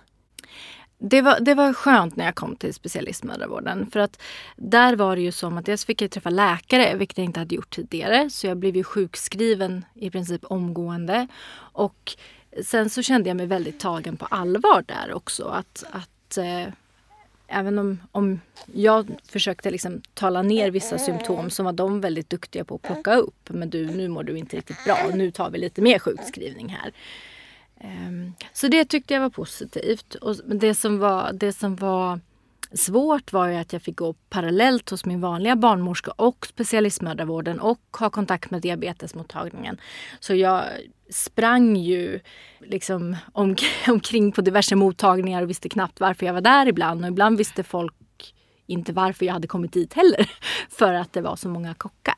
Det 0.97 1.21
var, 1.21 1.39
det 1.39 1.53
var 1.53 1.73
skönt 1.73 2.15
när 2.15 2.25
jag 2.25 2.35
kom 2.35 2.55
till 2.55 2.73
specialistmödravården. 2.73 3.91
För 3.91 3.99
att 3.99 4.21
där 4.55 4.95
var 4.95 5.15
det 5.15 5.21
ju 5.21 5.31
som 5.31 5.57
att 5.57 5.65
dels 5.65 5.85
fick 5.85 6.01
jag 6.01 6.11
träffa 6.11 6.29
läkare, 6.29 6.95
vilket 6.95 7.17
jag 7.17 7.25
inte 7.25 7.39
hade 7.39 7.55
gjort 7.55 7.75
tidigare. 7.75 8.29
Så 8.29 8.47
jag 8.47 8.57
blev 8.57 8.75
ju 8.75 8.83
sjukskriven 8.83 9.85
i 9.93 10.09
princip 10.09 10.41
omgående. 10.43 11.27
Och 11.57 12.15
sen 12.63 12.89
så 12.89 13.01
kände 13.01 13.29
jag 13.29 13.37
mig 13.37 13.45
väldigt 13.45 13.79
tagen 13.79 14.17
på 14.17 14.25
allvar 14.25 14.83
där 14.87 15.13
också. 15.13 15.45
Att, 15.45 15.83
att 15.91 16.37
eh, 16.37 16.73
även 17.47 17.79
om, 17.79 17.99
om 18.11 18.39
jag 18.73 19.07
försökte 19.27 19.71
liksom 19.71 20.01
tala 20.13 20.41
ner 20.41 20.71
vissa 20.71 20.97
symptom 20.97 21.49
så 21.49 21.63
var 21.63 21.73
de 21.73 22.01
väldigt 22.01 22.29
duktiga 22.29 22.63
på 22.63 22.75
att 22.75 22.81
plocka 22.81 23.15
upp. 23.15 23.49
Men 23.49 23.69
du, 23.69 23.85
nu 23.85 24.07
mår 24.07 24.23
du 24.23 24.37
inte 24.37 24.57
riktigt 24.57 24.83
bra. 24.85 24.97
Nu 25.13 25.31
tar 25.31 25.49
vi 25.49 25.57
lite 25.57 25.81
mer 25.81 25.99
sjukskrivning 25.99 26.69
här. 26.69 26.93
Ehm, 27.79 28.33
så 28.53 28.67
det 28.67 28.85
tyckte 28.85 29.13
jag 29.13 29.21
var 29.21 29.29
positivt. 29.29 30.15
Och 30.15 30.35
det 30.35 30.75
som 30.75 30.99
var, 30.99 31.33
det 31.33 31.53
som 31.53 31.75
var 31.75 32.19
svårt 32.73 33.33
var 33.33 33.47
ju 33.47 33.55
att 33.55 33.73
jag 33.73 33.81
fick 33.81 33.95
gå 33.95 34.13
parallellt 34.13 34.89
hos 34.89 35.05
min 35.05 35.21
vanliga 35.21 35.55
barnmorska 35.55 36.11
och 36.11 36.47
specialistmödravården 36.47 37.59
och 37.59 37.97
ha 37.99 38.09
kontakt 38.09 38.51
med 38.51 38.61
diabetesmottagningen. 38.61 39.77
Så 40.19 40.35
jag 40.35 40.63
sprang 41.09 41.75
ju 41.75 42.19
liksom 42.59 43.15
om, 43.33 43.55
omkring 43.87 44.31
på 44.31 44.41
diverse 44.41 44.75
mottagningar 44.75 45.41
och 45.41 45.49
visste 45.49 45.69
knappt 45.69 45.99
varför 45.99 46.25
jag 46.25 46.33
var 46.33 46.41
där 46.41 46.67
ibland. 46.67 47.03
Och 47.03 47.07
ibland 47.07 47.37
visste 47.37 47.63
folk 47.63 47.93
inte 48.67 48.93
varför 48.93 49.25
jag 49.25 49.33
hade 49.33 49.47
kommit 49.47 49.73
dit 49.73 49.93
heller. 49.93 50.31
För 50.69 50.93
att 50.93 51.13
det 51.13 51.21
var 51.21 51.35
så 51.35 51.49
många 51.49 51.73
kockar. 51.73 52.15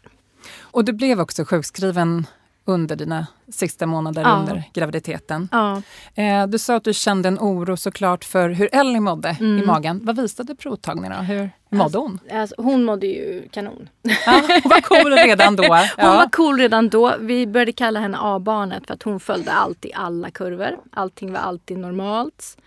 Och 0.60 0.86
du 0.86 0.94
blev 0.94 1.20
också 1.20 1.46
sjukskriven 1.46 2.28
under 2.68 2.96
dina 2.96 3.28
sista 3.52 3.86
månader 3.86 4.22
ja. 4.22 4.38
under 4.40 4.64
graviditeten. 4.74 5.50
Ja. 5.52 5.82
Eh, 6.16 6.48
du 6.48 6.58
sa 6.58 6.76
att 6.76 6.84
du 6.84 6.94
kände 6.94 7.28
en 7.28 7.40
oro 7.40 7.78
såklart 7.78 8.26
för 8.26 8.50
hur 8.50 8.76
Ellie 8.76 9.00
mådde 9.00 9.30
mm. 9.40 9.64
i 9.64 9.66
magen. 9.66 10.00
Vad 10.04 10.16
visade 10.16 10.56
provtagningarna? 10.56 11.22
Hur 11.22 11.50
mådde 11.70 11.84
alltså, 11.84 12.00
hon? 12.00 12.20
Alltså, 12.32 12.56
hon 12.58 12.84
mådde 12.84 13.08
ju 13.08 13.50
kanon. 13.52 13.90
Ja, 14.02 14.42
hon 14.64 14.70
var 14.70 14.82
cool 14.82 15.14
redan 15.14 15.56
då. 15.56 15.64
Hon 15.98 16.16
var 16.16 16.30
cool 16.30 16.58
redan 16.58 16.90
då. 16.90 17.16
Vi 17.20 17.48
började 17.48 17.72
kalla 17.72 18.00
henne 18.00 18.18
A-barnet 18.22 18.88
för 18.88 18.94
att 18.94 19.04
hon 19.04 19.20
följde 19.20 19.52
alltid 19.52 19.92
alla 19.96 20.32
kurvor. 20.32 20.78
Allting 20.92 21.34
var 21.34 21.40
alltid 21.40 21.78
normalt. 21.78 22.58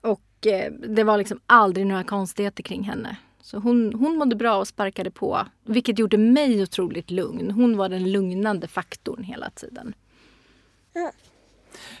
Och 0.00 0.46
eh, 0.46 0.72
det 0.72 1.04
var 1.04 1.18
liksom 1.18 1.40
aldrig 1.46 1.86
några 1.86 2.04
konstigheter 2.04 2.62
kring 2.62 2.82
henne. 2.82 3.16
Så 3.46 3.58
hon, 3.58 3.94
hon 3.94 4.18
mådde 4.18 4.36
bra 4.36 4.56
och 4.56 4.68
sparkade 4.68 5.10
på. 5.10 5.46
Vilket 5.64 5.98
gjorde 5.98 6.18
mig 6.18 6.62
otroligt 6.62 7.10
lugn. 7.10 7.50
Hon 7.50 7.76
var 7.76 7.88
den 7.88 8.12
lugnande 8.12 8.68
faktorn 8.68 9.22
hela 9.22 9.50
tiden. 9.50 9.94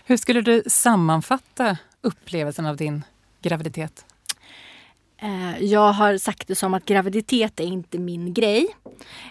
Hur 0.04 0.16
skulle 0.16 0.40
du 0.40 0.62
sammanfatta 0.66 1.78
upplevelsen 2.00 2.66
av 2.66 2.76
din 2.76 3.04
graviditet? 3.40 4.04
Eh, 5.18 5.62
jag 5.64 5.92
har 5.92 6.18
sagt 6.18 6.48
det 6.48 6.54
som 6.54 6.74
att 6.74 6.84
graviditet 6.84 7.60
är 7.60 7.64
inte 7.64 7.98
min 7.98 8.34
grej. 8.34 8.66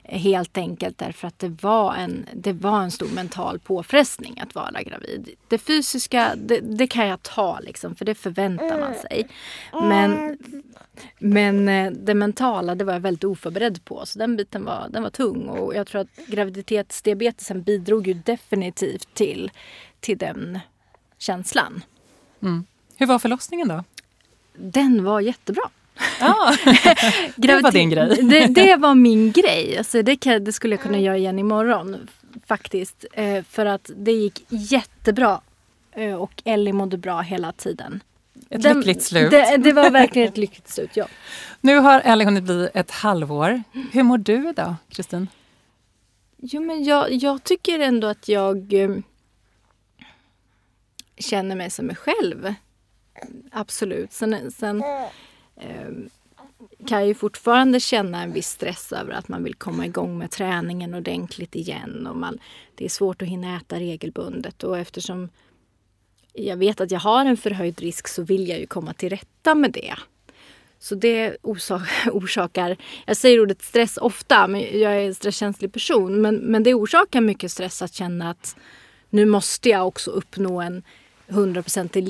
Eh, 0.03 0.19
helt 0.19 0.57
enkelt 0.57 0.97
därför 0.97 1.27
att 1.27 1.39
det 1.39 1.49
var 1.63 1.95
en, 1.95 2.25
det 2.33 2.53
var 2.53 2.81
en 2.81 2.91
stor 2.91 3.07
mental 3.07 3.59
påfrestning 3.59 4.39
att 4.39 4.55
vara 4.55 4.83
gravid. 4.83 5.29
Det 5.47 5.57
fysiska, 5.57 6.33
det, 6.35 6.59
det 6.59 6.87
kan 6.87 7.07
jag 7.07 7.23
ta 7.23 7.59
liksom, 7.59 7.95
för 7.95 8.05
det 8.05 8.15
förväntar 8.15 8.79
man 8.79 8.95
sig. 8.95 9.27
Men, 9.73 10.37
men 11.19 11.69
eh, 11.69 11.91
det 11.91 12.13
mentala, 12.13 12.75
det 12.75 12.83
var 12.83 12.93
jag 12.93 12.99
väldigt 12.99 13.23
oförberedd 13.23 13.85
på. 13.85 14.05
Så 14.05 14.19
den 14.19 14.35
biten 14.35 14.65
var, 14.65 14.87
den 14.89 15.03
var 15.03 15.09
tung. 15.09 15.49
Och 15.49 15.75
jag 15.75 15.87
tror 15.87 16.01
att 16.01 16.27
graviditetsdiabetesen 16.27 17.61
bidrog 17.61 18.07
ju 18.07 18.13
definitivt 18.13 19.13
till, 19.13 19.51
till 19.99 20.17
den 20.17 20.59
känslan. 21.17 21.83
Mm. 22.41 22.65
Hur 22.97 23.05
var 23.05 23.19
förlossningen 23.19 23.67
då? 23.67 23.83
Den 24.57 25.03
var 25.03 25.19
jättebra. 25.21 25.63
Ja, 26.19 26.55
det 27.35 27.61
var 27.61 27.71
din 27.71 27.89
grej. 27.89 28.07
det, 28.21 28.47
det, 28.47 28.75
var 28.75 28.95
min 28.95 29.31
grej. 29.31 29.77
Alltså 29.77 30.01
det, 30.01 30.15
kan, 30.15 30.43
det, 30.43 30.53
skulle 30.53 30.75
jag 30.75 30.81
kunna 30.81 30.99
göra 30.99 31.17
igen 31.17 31.39
imorgon 31.39 32.07
faktiskt. 32.45 33.05
Eh, 33.13 33.43
för 33.43 33.65
att 33.65 33.91
det 33.95 34.11
gick 34.11 34.45
jättebra. 34.49 35.41
Eh, 35.91 36.13
och 36.13 36.41
Ellie 36.45 36.73
mådde 36.73 36.97
bra 36.97 37.21
hela 37.21 37.51
tiden. 37.51 38.03
Ett 38.49 38.63
Den, 38.63 38.77
lyckligt 38.77 39.03
slut. 39.03 39.31
Det, 39.31 39.57
det, 39.57 39.73
var 39.73 39.89
verkligen 39.89 40.27
ett 40.27 40.37
lyckligt 40.37 40.69
slut, 40.69 40.89
ja. 40.93 41.07
Nu 41.61 41.77
har 41.77 42.01
Ellie 42.01 42.25
hunnit 42.25 42.43
bli 42.43 42.69
ett 42.73 42.91
halvår. 42.91 43.63
Hur 43.91 44.03
mår 44.03 44.17
du 44.17 44.49
idag, 44.49 44.75
Kristin? 44.89 45.27
Jo, 46.37 46.61
men 46.61 46.83
jag, 46.83 47.13
jag 47.13 47.43
tycker 47.43 47.79
ändå 47.79 48.07
att 48.07 48.27
jag 48.27 48.73
eh, 48.73 48.89
känner 51.17 51.55
mig 51.55 51.69
som 51.69 51.85
mig 51.85 51.95
själv. 51.95 52.53
Absolut. 53.51 54.13
Sen, 54.13 54.51
sen 54.51 54.83
eh, 55.55 55.89
kan 56.87 56.99
jag 56.99 57.07
ju 57.07 57.13
fortfarande 57.13 57.79
känna 57.79 58.23
en 58.23 58.33
viss 58.33 58.49
stress 58.49 58.93
över 58.93 59.13
att 59.13 59.27
man 59.27 59.43
vill 59.43 59.55
komma 59.55 59.85
igång 59.85 60.17
med 60.17 60.31
träningen 60.31 60.93
ordentligt 60.93 61.55
igen. 61.55 62.07
Och 62.07 62.15
man, 62.15 62.39
det 62.75 62.85
är 62.85 62.89
svårt 62.89 63.21
att 63.21 63.27
hinna 63.27 63.57
äta 63.57 63.79
regelbundet. 63.79 64.63
Och 64.63 64.77
eftersom 64.77 65.29
jag 66.33 66.57
vet 66.57 66.81
att 66.81 66.91
jag 66.91 66.99
har 66.99 67.25
en 67.25 67.37
förhöjd 67.37 67.79
risk 67.79 68.07
så 68.07 68.23
vill 68.23 68.47
jag 68.47 68.59
ju 68.59 68.65
komma 68.65 68.93
till 68.93 69.09
rätta 69.09 69.55
med 69.55 69.71
det. 69.71 69.95
Så 70.79 70.95
det 70.95 71.37
orsakar, 72.11 72.77
jag 73.05 73.17
säger 73.17 73.41
ordet 73.41 73.61
stress 73.61 73.97
ofta, 73.97 74.47
men 74.47 74.61
jag 74.61 74.95
är 74.95 75.07
en 75.07 75.15
stresskänslig 75.15 75.73
person. 75.73 76.21
Men, 76.21 76.35
men 76.35 76.63
det 76.63 76.73
orsakar 76.73 77.21
mycket 77.21 77.51
stress 77.51 77.81
att 77.81 77.93
känna 77.93 78.29
att 78.29 78.55
nu 79.09 79.25
måste 79.25 79.69
jag 79.69 79.87
också 79.87 80.11
uppnå 80.11 80.61
en 80.61 80.83
hundraprocentig 81.27 82.03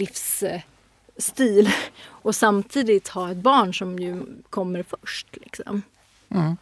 livsstil 1.15 1.69
och 2.07 2.35
samtidigt 2.35 3.07
ha 3.07 3.31
ett 3.31 3.37
barn 3.37 3.73
som 3.73 3.99
ju 3.99 4.21
kommer 4.49 4.83
först. 4.83 5.27
Liksom. 5.41 5.81
Mm. 6.29 6.57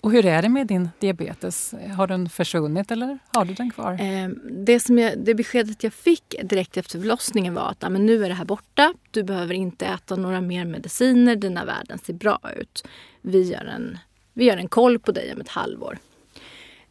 Och 0.00 0.12
hur 0.12 0.26
är 0.26 0.42
det 0.42 0.48
med 0.48 0.66
din 0.66 0.88
diabetes? 0.98 1.74
Har 1.96 2.06
den 2.06 2.28
försvunnit 2.28 2.90
eller 2.90 3.18
har 3.32 3.44
du 3.44 3.54
den 3.54 3.70
kvar? 3.70 3.92
Eh, 3.92 4.28
det, 4.50 4.80
som 4.80 4.98
jag, 4.98 5.18
det 5.18 5.34
beskedet 5.34 5.84
jag 5.84 5.92
fick 5.92 6.34
direkt 6.42 6.76
efter 6.76 6.98
förlossningen 6.98 7.54
var 7.54 7.70
att 7.70 7.92
men 7.92 8.06
nu 8.06 8.24
är 8.24 8.28
det 8.28 8.34
här 8.34 8.44
borta. 8.44 8.94
Du 9.10 9.22
behöver 9.22 9.54
inte 9.54 9.86
äta 9.86 10.16
några 10.16 10.40
mer 10.40 10.64
mediciner. 10.64 11.36
Dina 11.36 11.64
värden 11.64 11.98
ser 11.98 12.12
bra 12.12 12.38
ut. 12.56 12.84
Vi 13.20 13.42
gör 13.42 13.64
en, 13.64 13.98
vi 14.32 14.44
gör 14.44 14.56
en 14.56 14.68
koll 14.68 14.98
på 14.98 15.12
dig 15.12 15.32
om 15.34 15.40
ett 15.40 15.48
halvår. 15.48 15.98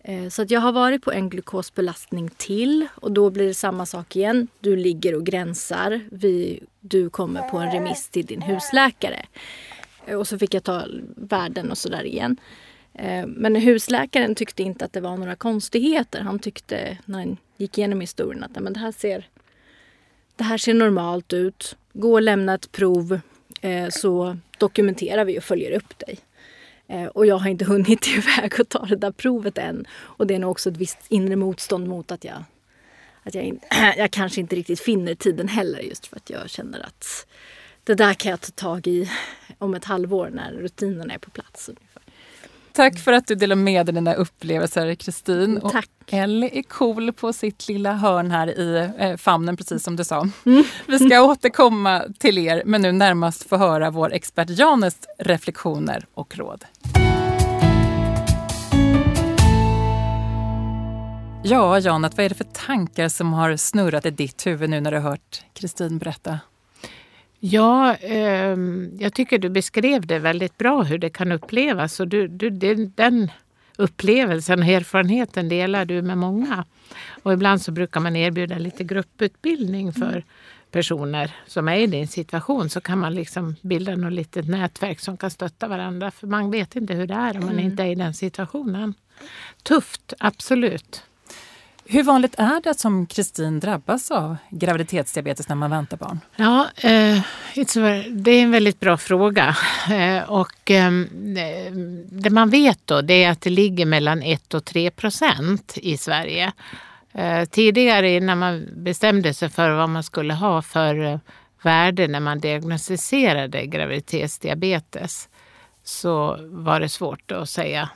Eh, 0.03 0.29
så 0.29 0.41
att 0.41 0.51
jag 0.51 0.62
har 0.62 0.72
varit 0.72 1.03
på 1.03 1.12
en 1.12 1.29
glukosbelastning 1.29 2.29
till 2.38 2.88
och 2.96 3.12
då 3.12 3.29
blir 3.29 3.48
det 3.48 3.53
samma 3.53 3.86
sak 3.86 4.15
igen. 4.15 4.48
Du 4.60 4.75
ligger 4.75 5.15
och 5.15 5.25
gränsar. 5.25 6.01
Vi, 6.12 6.63
du 6.79 7.10
kommer 7.10 7.50
på 7.50 7.58
en 7.58 7.72
remiss 7.72 8.10
till 8.10 8.25
din 8.25 8.41
husläkare. 8.41 9.25
Eh, 10.05 10.17
och 10.17 10.27
så 10.27 10.39
fick 10.39 10.53
jag 10.53 10.63
ta 10.63 10.86
värden 11.15 11.72
och 11.72 11.77
sådär 11.77 12.03
igen. 12.03 12.38
Eh, 12.93 13.27
men 13.27 13.55
husläkaren 13.55 14.36
tyckte 14.36 14.63
inte 14.63 14.86
att 14.86 14.93
det 14.93 15.01
var 15.01 15.17
några 15.17 15.36
konstigheter. 15.36 16.22
Han 16.22 16.39
tyckte 16.39 16.98
när 17.05 17.20
han 17.20 17.38
gick 17.58 17.77
igenom 17.77 18.01
historien 18.01 18.43
att 18.43 18.63
men 18.63 18.74
det, 18.74 18.79
här 18.79 18.91
ser, 18.91 19.29
det 20.36 20.43
här 20.43 20.58
ser 20.58 20.74
normalt 20.74 21.34
ut. 21.34 21.77
Gå 21.93 22.13
och 22.13 22.22
lämna 22.22 22.53
ett 22.53 22.72
prov 22.72 23.20
så 23.89 24.38
dokumenterar 24.58 25.25
vi 25.25 25.39
och 25.39 25.43
följer 25.43 25.72
upp 25.72 26.00
dig. 26.00 26.20
Eh, 26.91 27.05
och 27.05 27.25
jag 27.25 27.38
har 27.38 27.50
inte 27.50 27.65
hunnit 27.65 28.07
iväg 28.17 28.60
och 28.60 28.69
ta 28.69 28.86
det 28.86 28.95
där 28.95 29.12
provet 29.12 29.57
än. 29.57 29.86
Och 29.91 30.27
det 30.27 30.36
är 30.36 30.39
nog 30.39 30.51
också 30.51 30.69
ett 30.69 30.77
visst 30.77 31.00
inre 31.10 31.36
motstånd 31.36 31.88
mot 31.88 32.12
att 32.12 32.24
jag, 32.24 32.43
att 33.24 33.36
jag, 33.36 33.43
in, 33.43 33.60
jag 33.98 34.12
kanske 34.12 34.41
inte 34.41 34.55
riktigt 34.55 34.79
finner 34.79 35.15
tiden 35.15 35.48
heller 35.48 35.79
just 35.79 36.07
för 36.07 36.15
att 36.15 36.29
jag 36.29 36.50
känner 36.50 36.79
att 36.79 37.27
det 37.83 37.95
där 37.95 38.13
kan 38.13 38.31
jag 38.31 38.41
ta 38.41 38.51
tag 38.51 38.88
i 38.88 39.12
om 39.57 39.74
ett 39.74 39.86
halvår 39.86 40.29
när 40.29 40.51
rutinerna 40.51 41.13
är 41.13 41.17
på 41.17 41.29
plats. 41.29 41.69
Tack 42.81 43.00
för 43.00 43.13
att 43.13 43.27
du 43.27 43.35
delar 43.35 43.55
med 43.55 43.85
dig 43.85 43.95
dina 43.95 44.13
upplevelser 44.13 44.95
Kristin. 44.95 45.61
Tack. 45.71 45.89
Ellie 46.07 46.59
är 46.59 46.63
cool 46.63 47.13
på 47.13 47.33
sitt 47.33 47.67
lilla 47.67 47.93
hörn 47.93 48.31
här 48.31 48.47
i 48.47 48.89
eh, 48.97 49.17
famnen 49.17 49.57
precis 49.57 49.83
som 49.83 49.95
du 49.95 50.03
sa. 50.03 50.27
Mm. 50.45 50.63
Vi 50.88 51.00
ska 51.00 51.21
återkomma 51.21 52.03
till 52.19 52.38
er 52.38 52.63
men 52.65 52.81
nu 52.81 52.91
närmast 52.91 53.50
få 53.50 53.57
höra 53.57 53.89
vår 53.89 54.13
expert 54.13 54.50
Janes 54.50 54.97
reflektioner 55.19 56.05
och 56.13 56.38
råd. 56.38 56.65
Ja, 61.43 61.79
Janet, 61.79 62.17
vad 62.17 62.25
är 62.25 62.29
det 62.29 62.35
för 62.35 62.43
tankar 62.43 63.09
som 63.09 63.33
har 63.33 63.55
snurrat 63.55 64.05
i 64.05 64.11
ditt 64.11 64.47
huvud 64.47 64.69
nu 64.69 64.81
när 64.81 64.91
du 64.91 65.00
hört 65.00 65.43
Kristin 65.53 65.97
berätta? 65.97 66.39
Ja, 67.43 67.95
eh, 67.95 68.57
jag 69.00 69.13
tycker 69.13 69.39
du 69.39 69.50
beskrev 69.50 70.05
det 70.05 70.19
väldigt 70.19 70.57
bra 70.57 70.81
hur 70.81 70.98
det 70.98 71.10
kan 71.10 71.31
upplevas. 71.31 72.00
Och 72.00 72.07
du, 72.07 72.27
du, 72.27 72.50
den 72.50 73.31
upplevelsen 73.77 74.60
och 74.60 74.65
erfarenheten 74.65 75.50
delar 75.50 75.86
du 75.86 76.01
med 76.01 76.17
många. 76.17 76.65
Och 77.24 77.33
ibland 77.33 77.62
så 77.62 77.71
brukar 77.71 78.00
man 78.00 78.15
erbjuda 78.15 78.57
lite 78.57 78.83
grupputbildning 78.83 79.93
för 79.93 80.24
personer 80.71 81.36
som 81.48 81.67
är 81.67 81.75
i 81.75 81.88
din 81.88 82.07
situation. 82.07 82.69
Så 82.69 82.81
kan 82.81 83.00
man 83.00 83.15
liksom 83.15 83.55
bilda 83.62 83.95
något 83.95 84.13
litet 84.13 84.48
nätverk 84.48 85.00
som 85.00 85.17
kan 85.17 85.31
stötta 85.31 85.67
varandra. 85.67 86.12
För 86.12 86.27
man 86.27 86.51
vet 86.51 86.75
inte 86.75 86.93
hur 86.93 87.07
det 87.07 87.13
är 87.13 87.38
om 87.38 87.45
man 87.45 87.53
mm. 87.53 87.65
inte 87.65 87.83
är 87.83 87.88
i 87.88 87.95
den 87.95 88.13
situationen. 88.13 88.93
Tufft, 89.63 90.13
absolut. 90.19 91.03
Hur 91.91 92.03
vanligt 92.03 92.36
är 92.38 92.62
det 92.62 92.69
att 92.69 92.79
som 92.79 93.05
Kristin 93.05 93.60
drabbas 93.60 94.12
av 94.12 94.38
graviditetsdiabetes 94.50 95.50
när 95.50 95.55
man 95.55 95.71
väntar 95.71 95.98
barn? 95.98 96.19
Ja, 96.36 96.67
eh, 96.75 97.21
det 98.12 98.31
är 98.31 98.43
en 98.43 98.51
väldigt 98.51 98.79
bra 98.79 98.98
fråga. 98.98 99.55
Eh, 99.91 100.29
och, 100.29 100.71
eh, 100.71 100.91
det 102.12 102.29
man 102.29 102.50
vet 102.50 102.79
då 102.86 103.01
det 103.01 103.24
är 103.24 103.31
att 103.31 103.41
det 103.41 103.50
ligger 103.50 103.86
mellan 103.86 104.24
1 104.24 104.53
och 104.53 104.65
3 104.65 104.91
procent 104.91 105.77
i 105.77 105.98
Sverige. 105.98 106.51
Eh, 107.13 107.45
tidigare 107.45 108.19
när 108.19 108.36
man 108.36 108.67
bestämde 108.75 109.33
sig 109.33 109.50
för 109.50 109.69
vad 109.69 109.89
man 109.89 110.03
skulle 110.03 110.33
ha 110.33 110.62
för 110.62 111.03
eh, 111.03 111.19
värde 111.63 112.07
när 112.07 112.19
man 112.19 112.39
diagnostiserade 112.39 113.65
graviditetsdiabetes 113.65 115.29
så 115.83 116.38
var 116.41 116.79
det 116.79 116.89
svårt 116.89 117.31
att 117.31 117.50
säga. 117.50 117.89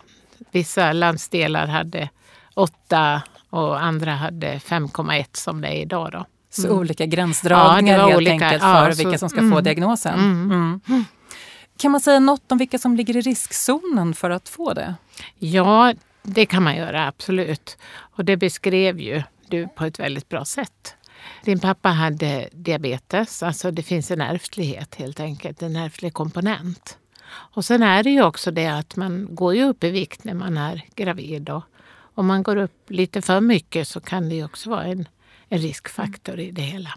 Vissa 0.52 0.94
landsdelar 0.94 1.68
hade 1.68 2.10
8 2.54 3.22
och 3.56 3.84
andra 3.84 4.12
hade 4.12 4.58
5,1 4.58 5.26
som 5.34 5.62
det 5.62 5.68
är 5.68 5.82
idag. 5.82 6.12
Då. 6.12 6.26
Så 6.50 6.68
mm. 6.68 6.80
olika 6.80 7.06
gränsdragningar 7.06 7.98
ja, 7.98 8.06
helt 8.06 8.18
olika, 8.18 8.32
enkelt 8.32 8.62
för 8.64 8.90
ja, 8.90 8.94
vilka 8.98 9.18
som 9.18 9.30
ska 9.30 9.40
mm, 9.40 9.52
få 9.52 9.62
diagnosen. 9.62 10.20
Mm. 10.20 10.82
mm. 10.88 11.06
Kan 11.78 11.92
man 11.92 12.02
säga 12.02 12.20
något 12.20 12.52
om 12.52 12.58
vilka 12.58 12.78
som 12.78 12.96
ligger 12.96 13.18
i 13.18 13.22
riskzonen 13.22 14.14
för 14.14 14.30
att 14.30 14.50
få 14.50 14.74
det? 14.74 14.96
Ja, 15.40 15.94
det 16.24 16.46
kan 16.46 16.64
man 16.64 16.76
göra 16.76 17.08
absolut. 17.08 17.78
Och 17.98 18.26
det 18.26 18.38
beskrev 18.38 19.00
ju 19.00 19.24
du 19.50 19.68
på 19.68 19.86
ett 19.86 20.00
väldigt 20.00 20.30
bra 20.30 20.46
sätt. 20.46 20.96
Din 21.44 21.60
pappa 21.60 21.90
hade 21.90 22.50
diabetes, 22.52 23.44
alltså 23.44 23.72
det 23.72 23.84
finns 23.84 24.12
en 24.12 24.22
ärftlighet 24.22 24.96
helt 24.96 25.20
enkelt, 25.20 25.62
en 25.62 25.76
ärftlig 25.76 26.14
komponent. 26.14 26.98
Och 27.28 27.66
sen 27.66 27.84
är 27.84 28.04
det 28.04 28.10
ju 28.10 28.24
också 28.24 28.52
det 28.52 28.68
att 28.68 28.96
man 28.96 29.28
går 29.36 29.56
ju 29.56 29.64
upp 29.64 29.84
i 29.84 29.90
vikt 29.90 30.24
när 30.24 30.34
man 30.34 30.58
är 30.58 30.82
gravid 30.96 31.50
och 31.50 31.64
om 32.16 32.28
man 32.28 32.44
går 32.44 32.56
upp 32.56 32.92
lite 32.92 33.22
för 33.22 33.42
mycket 33.42 33.88
så 33.88 34.00
kan 34.00 34.30
det 34.30 34.44
också 34.44 34.70
vara 34.70 34.84
en, 34.84 35.08
en 35.50 35.60
riskfaktor 35.60 36.40
i 36.40 36.52
det 36.52 36.62
hela. 36.62 36.90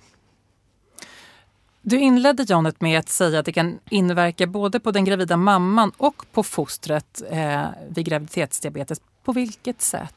Du 1.83 2.01
inledde 2.01 2.45
Janet 2.49 2.81
med 2.81 2.99
att 2.99 3.09
säga 3.09 3.39
att 3.39 3.47
det 3.47 3.53
kan 3.53 3.79
inverka 3.91 4.47
både 4.47 4.81
på 4.81 4.91
den 4.91 5.05
gravida 5.05 5.37
mamman 5.37 5.93
och 5.97 6.27
på 6.33 6.43
fostret 6.43 7.23
eh, 7.31 7.67
vid 7.89 8.07
graviditetsdiabetes. 8.07 9.01
På 9.25 9.33
vilket 9.33 9.83
sätt? 9.83 10.15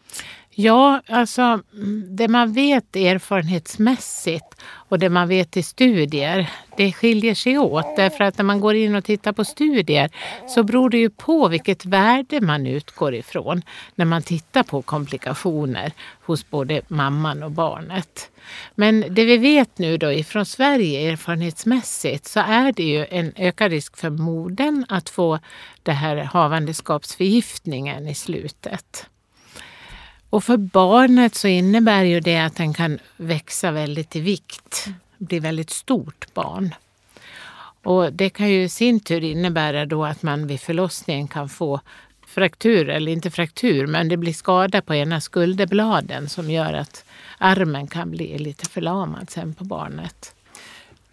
Ja, 0.53 1.01
alltså 1.07 1.61
det 2.07 2.27
man 2.27 2.53
vet 2.53 2.95
erfarenhetsmässigt 2.95 4.45
och 4.63 4.99
det 4.99 5.09
man 5.09 5.27
vet 5.27 5.57
i 5.57 5.63
studier, 5.63 6.49
det 6.77 6.93
skiljer 6.93 7.35
sig 7.35 7.57
åt. 7.57 7.95
Därför 7.95 8.23
att 8.23 8.37
när 8.37 8.45
man 8.45 8.59
går 8.59 8.75
in 8.75 8.95
och 8.95 9.03
tittar 9.03 9.31
på 9.31 9.45
studier 9.45 10.09
så 10.47 10.63
beror 10.63 10.89
det 10.89 10.97
ju 10.97 11.09
på 11.09 11.47
vilket 11.47 11.85
värde 11.85 12.41
man 12.41 12.67
utgår 12.67 13.15
ifrån 13.15 13.61
när 13.95 14.05
man 14.05 14.21
tittar 14.23 14.63
på 14.63 14.81
komplikationer 14.81 15.91
hos 16.21 16.49
både 16.49 16.81
mamman 16.87 17.43
och 17.43 17.51
barnet. 17.51 18.31
Men 18.75 19.05
det 19.09 19.25
vi 19.25 19.37
vet 19.37 19.77
nu 19.77 19.97
då 19.97 20.11
ifrån 20.11 20.45
Sverige 20.45 21.11
erfarenhetsmässigt 21.11 22.27
så 22.27 22.39
är 22.39 22.71
det 22.71 22.83
ju 22.83 23.05
en 23.09 23.33
ökad 23.35 23.71
risk 23.71 23.97
för 23.97 24.09
modern 24.09 24.85
att 24.89 25.09
få 25.09 25.39
det 25.83 25.91
här 25.91 26.15
havandeskapsförgiftningen 26.17 28.07
i 28.07 28.15
slutet. 28.15 29.07
Och 30.31 30.43
för 30.43 30.57
barnet 30.57 31.35
så 31.35 31.47
innebär 31.47 32.03
ju 32.03 32.19
det 32.19 32.37
att 32.37 32.55
den 32.55 32.73
kan 32.73 32.99
växa 33.17 33.71
väldigt 33.71 34.15
i 34.15 34.19
vikt, 34.19 34.87
bli 35.17 35.39
väldigt 35.39 35.69
stort 35.69 36.33
barn. 36.33 36.75
Och 37.83 38.13
det 38.13 38.29
kan 38.29 38.49
ju 38.49 38.63
i 38.63 38.69
sin 38.69 38.99
tur 38.99 39.23
innebära 39.23 39.85
då 39.85 40.05
att 40.05 40.23
man 40.23 40.47
vid 40.47 40.59
förlossningen 40.59 41.27
kan 41.27 41.49
få 41.49 41.79
fraktur, 42.27 42.89
eller 42.89 43.11
inte 43.11 43.31
fraktur, 43.31 43.87
men 43.87 44.09
det 44.09 44.17
blir 44.17 44.33
skada 44.33 44.81
på 44.81 44.95
ena 44.95 45.21
skulderbladen 45.21 46.29
som 46.29 46.51
gör 46.51 46.73
att 46.73 47.05
armen 47.37 47.87
kan 47.87 48.11
bli 48.11 48.37
lite 48.37 48.69
förlamad 48.69 49.29
sen 49.29 49.53
på 49.53 49.63
barnet. 49.63 50.35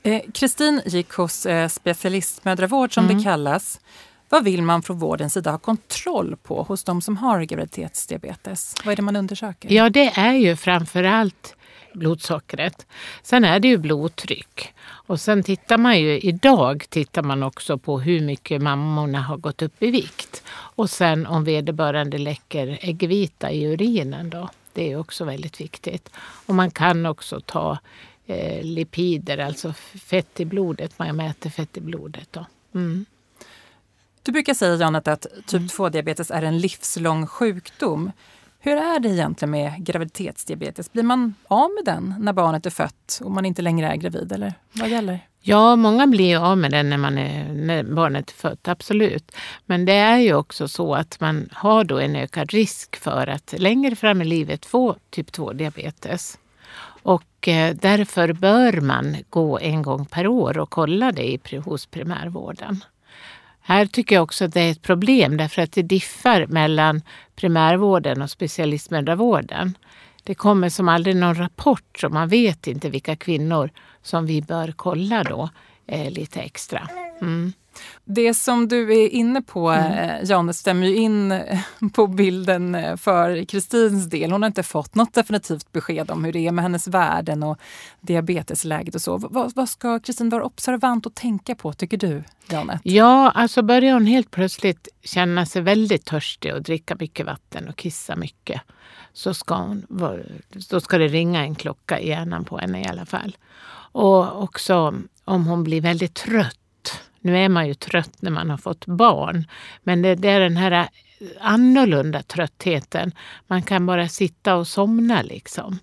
Eh, 0.02 0.22
Kristin 0.34 0.82
gick 0.86 1.12
hos 1.12 1.46
eh, 1.46 1.68
specialistmödravård 1.68 2.94
som 2.94 3.04
mm. 3.04 3.16
det 3.16 3.24
kallas. 3.24 3.80
Vad 4.28 4.44
vill 4.44 4.62
man 4.62 4.82
från 4.82 4.98
vårdens 4.98 5.32
sida 5.32 5.50
ha 5.50 5.58
kontroll 5.58 6.36
på 6.42 6.62
hos 6.62 6.84
de 6.84 7.00
som 7.00 7.16
har 7.16 7.42
graviditetsdiabetes? 7.42 8.74
Vad 8.84 8.92
är 8.92 8.96
det 8.96 9.02
man 9.02 9.16
undersöker? 9.16 9.72
Ja, 9.72 9.90
det 9.90 10.06
är 10.06 10.32
ju 10.32 10.56
framförallt 10.56 11.56
blodsockret. 11.94 12.86
Sen 13.22 13.44
är 13.44 13.60
det 13.60 13.68
ju 13.68 13.76
blodtryck. 13.76 14.74
Och 14.80 15.20
sen 15.20 15.42
tittar 15.42 15.78
man 15.78 16.00
ju, 16.00 16.18
idag 16.18 16.84
tittar 16.88 17.22
man 17.22 17.42
också 17.42 17.78
på 17.78 18.00
hur 18.00 18.20
mycket 18.20 18.62
mammorna 18.62 19.22
har 19.22 19.36
gått 19.36 19.62
upp 19.62 19.82
i 19.82 19.90
vikt. 19.90 20.42
Och 20.50 20.90
sen 20.90 21.26
om 21.26 21.44
vederbörande 21.44 22.18
läcker 22.18 22.78
äggvita 22.80 23.50
i 23.50 23.64
urinen 23.64 24.30
då. 24.30 24.48
Det 24.72 24.92
är 24.92 24.98
också 24.98 25.24
väldigt 25.24 25.60
viktigt. 25.60 26.10
Och 26.46 26.54
man 26.54 26.70
kan 26.70 27.06
också 27.06 27.40
ta 27.40 27.78
eh, 28.26 28.62
lipider, 28.64 29.38
alltså 29.38 29.72
fett 29.72 30.40
i 30.40 30.44
blodet. 30.44 30.98
Man 30.98 31.16
mäter 31.16 31.50
fett 31.50 31.76
i 31.76 31.80
blodet. 31.80 32.28
Då. 32.32 32.46
Mm. 32.74 33.06
Du 34.28 34.32
brukar 34.32 34.54
säga 34.54 34.76
Janet 34.76 35.08
att 35.08 35.26
typ 35.46 35.62
2-diabetes 35.62 36.30
är 36.34 36.42
en 36.42 36.58
livslång 36.58 37.26
sjukdom. 37.26 38.12
Hur 38.58 38.76
är 38.76 39.00
det 39.00 39.08
egentligen 39.08 39.50
med 39.50 39.74
graviditetsdiabetes? 39.78 40.92
Blir 40.92 41.02
man 41.02 41.34
av 41.46 41.70
med 41.70 41.84
den 41.84 42.14
när 42.18 42.32
barnet 42.32 42.66
är 42.66 42.70
fött 42.70 43.20
och 43.24 43.30
man 43.30 43.44
inte 43.44 43.62
längre 43.62 43.88
är 43.88 43.96
gravid? 43.96 44.32
Eller 44.32 44.54
vad 44.72 44.88
gäller? 44.88 45.20
Ja, 45.40 45.76
många 45.76 46.06
blir 46.06 46.36
av 46.36 46.58
med 46.58 46.70
den 46.70 46.90
när, 46.90 46.96
man 46.96 47.18
är, 47.18 47.52
när 47.52 47.82
barnet 47.82 48.30
är 48.30 48.34
fött, 48.34 48.68
absolut. 48.68 49.32
Men 49.66 49.84
det 49.84 49.96
är 49.96 50.18
ju 50.18 50.34
också 50.34 50.68
så 50.68 50.94
att 50.94 51.20
man 51.20 51.48
har 51.52 51.84
då 51.84 51.98
en 51.98 52.16
ökad 52.16 52.50
risk 52.50 52.96
för 52.96 53.26
att 53.26 53.54
längre 53.58 53.96
fram 53.96 54.22
i 54.22 54.24
livet 54.24 54.66
få 54.66 54.96
typ 55.10 55.30
2-diabetes. 55.30 56.38
Och 57.02 57.48
eh, 57.48 57.74
därför 57.74 58.32
bör 58.32 58.80
man 58.80 59.16
gå 59.30 59.58
en 59.58 59.82
gång 59.82 60.06
per 60.06 60.26
år 60.26 60.58
och 60.58 60.70
kolla 60.70 61.12
det 61.12 61.38
hos 61.64 61.86
primärvården. 61.86 62.80
Här 63.68 63.86
tycker 63.86 64.16
jag 64.16 64.22
också 64.22 64.44
att 64.44 64.54
det 64.54 64.60
är 64.60 64.70
ett 64.70 64.82
problem 64.82 65.36
därför 65.36 65.62
att 65.62 65.72
det 65.72 65.82
diffar 65.82 66.46
mellan 66.46 67.02
primärvården 67.36 68.22
och 68.22 68.30
specialistmödravården. 68.30 69.78
Det 70.22 70.34
kommer 70.34 70.68
som 70.68 70.88
aldrig 70.88 71.16
någon 71.16 71.34
rapport 71.34 71.98
så 72.00 72.08
man 72.08 72.28
vet 72.28 72.66
inte 72.66 72.90
vilka 72.90 73.16
kvinnor 73.16 73.70
som 74.02 74.26
vi 74.26 74.42
bör 74.42 74.72
kolla 74.76 75.24
då 75.24 75.50
eh, 75.86 76.10
lite 76.10 76.40
extra. 76.40 76.88
Mm. 77.20 77.52
Det 78.04 78.34
som 78.34 78.68
du 78.68 79.04
är 79.04 79.08
inne 79.08 79.42
på, 79.42 79.70
mm. 79.70 79.92
Eh, 79.92 80.30
Jan, 80.30 80.54
stämmer 80.54 80.86
ju 80.86 80.96
in 80.96 81.32
eh, 81.32 81.58
på 81.92 82.06
bilden 82.06 82.74
eh, 82.74 82.96
för 82.96 83.44
Kristins 83.44 84.06
del. 84.06 84.32
Hon 84.32 84.42
har 84.42 84.46
inte 84.46 84.62
fått 84.62 84.94
något 84.94 85.14
definitivt 85.14 85.72
besked 85.72 86.10
om 86.10 86.24
hur 86.24 86.32
det 86.32 86.46
är 86.46 86.52
med 86.52 86.62
hennes 86.62 86.88
värden 86.88 87.42
och 87.42 87.58
diabetesläget 88.00 88.94
och 88.94 89.02
så. 89.02 89.18
Vad, 89.18 89.52
vad 89.54 89.68
ska 89.68 90.00
Kristin 90.00 90.28
vara 90.28 90.44
observant 90.44 91.06
och 91.06 91.14
tänka 91.14 91.54
på, 91.54 91.72
tycker 91.72 91.96
du, 91.96 92.22
Janet? 92.50 92.80
Ja, 92.82 93.30
alltså 93.30 93.62
börjar 93.62 93.92
hon 93.92 94.06
helt 94.06 94.30
plötsligt 94.30 94.88
känna 95.02 95.46
sig 95.46 95.62
väldigt 95.62 96.04
törstig 96.04 96.54
och 96.54 96.62
dricka 96.62 96.96
mycket 97.00 97.26
vatten 97.26 97.68
och 97.68 97.76
kissa 97.76 98.16
mycket 98.16 98.60
så 99.12 99.34
ska, 99.34 99.54
hon, 99.54 99.86
då 100.70 100.80
ska 100.80 100.98
det 100.98 101.08
ringa 101.08 101.42
en 101.42 101.54
klocka 101.54 102.00
i 102.00 102.08
hjärnan 102.08 102.44
på 102.44 102.58
henne 102.58 102.82
i 102.82 102.86
alla 102.86 103.06
fall. 103.06 103.36
Och 103.92 104.42
också 104.42 104.94
om 105.24 105.46
hon 105.46 105.64
blir 105.64 105.80
väldigt 105.80 106.14
trött 106.14 106.57
nu 107.28 107.38
är 107.38 107.48
man 107.48 107.66
ju 107.68 107.74
trött 107.74 108.22
när 108.22 108.30
man 108.30 108.50
har 108.50 108.56
fått 108.56 108.86
barn, 108.86 109.46
men 109.82 110.02
det, 110.02 110.14
det 110.14 110.28
är 110.28 110.40
den 110.40 110.56
här 110.56 110.88
annorlunda 111.40 112.22
tröttheten. 112.22 113.12
Man 113.46 113.62
kan 113.62 113.86
bara 113.86 114.08
sitta 114.08 114.56
och 114.56 114.66
somna 114.66 115.22
liksom. 115.22 115.78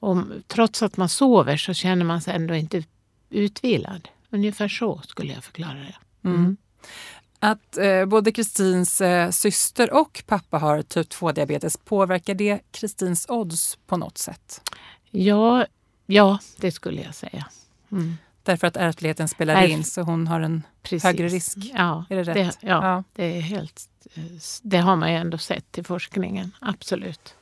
Och 0.00 0.16
trots 0.46 0.82
att 0.82 0.96
man 0.96 1.08
sover 1.08 1.56
så 1.56 1.74
känner 1.74 2.04
man 2.04 2.20
sig 2.20 2.34
ändå 2.34 2.54
inte 2.54 2.84
utvilad. 3.30 4.08
Ungefär 4.30 4.68
så 4.68 5.00
skulle 5.04 5.32
jag 5.32 5.44
förklara 5.44 5.74
det. 5.74 5.96
Mm. 6.28 6.38
Mm. 6.38 6.56
Att 7.38 7.76
eh, 7.76 8.04
både 8.06 8.32
Kristins 8.32 9.00
eh, 9.00 9.30
syster 9.30 9.92
och 9.92 10.22
pappa 10.26 10.58
har 10.58 10.82
typ 10.82 11.08
2-diabetes, 11.12 11.80
påverkar 11.84 12.34
det 12.34 12.60
Kristins 12.70 13.26
odds 13.28 13.78
på 13.86 13.96
något 13.96 14.18
sätt? 14.18 14.70
Ja, 15.10 15.66
ja 16.06 16.38
det 16.56 16.72
skulle 16.72 17.02
jag 17.02 17.14
säga. 17.14 17.46
Mm. 17.92 18.16
Därför 18.46 18.66
att 18.66 18.76
ärftligheten 18.76 19.28
spelar 19.28 19.54
Ärf 19.54 19.70
in 19.70 19.84
så 19.84 20.02
hon 20.02 20.26
har 20.26 20.40
en 20.40 20.62
Precis. 20.82 21.04
högre 21.04 21.28
risk? 21.28 21.58
Ja, 21.74 22.04
är 22.10 22.16
det, 22.16 22.22
rätt? 22.22 22.34
Det, 22.34 22.66
ja, 22.66 22.86
ja, 22.86 23.04
Det, 23.12 23.24
är 23.24 23.40
helt, 23.40 23.88
det 24.62 24.78
har 24.78 24.96
man 24.96 25.12
ju 25.12 25.16
ändå 25.16 25.38
sett 25.38 25.78
i 25.78 25.82
forskningen, 25.82 26.52
absolut. 26.60 27.34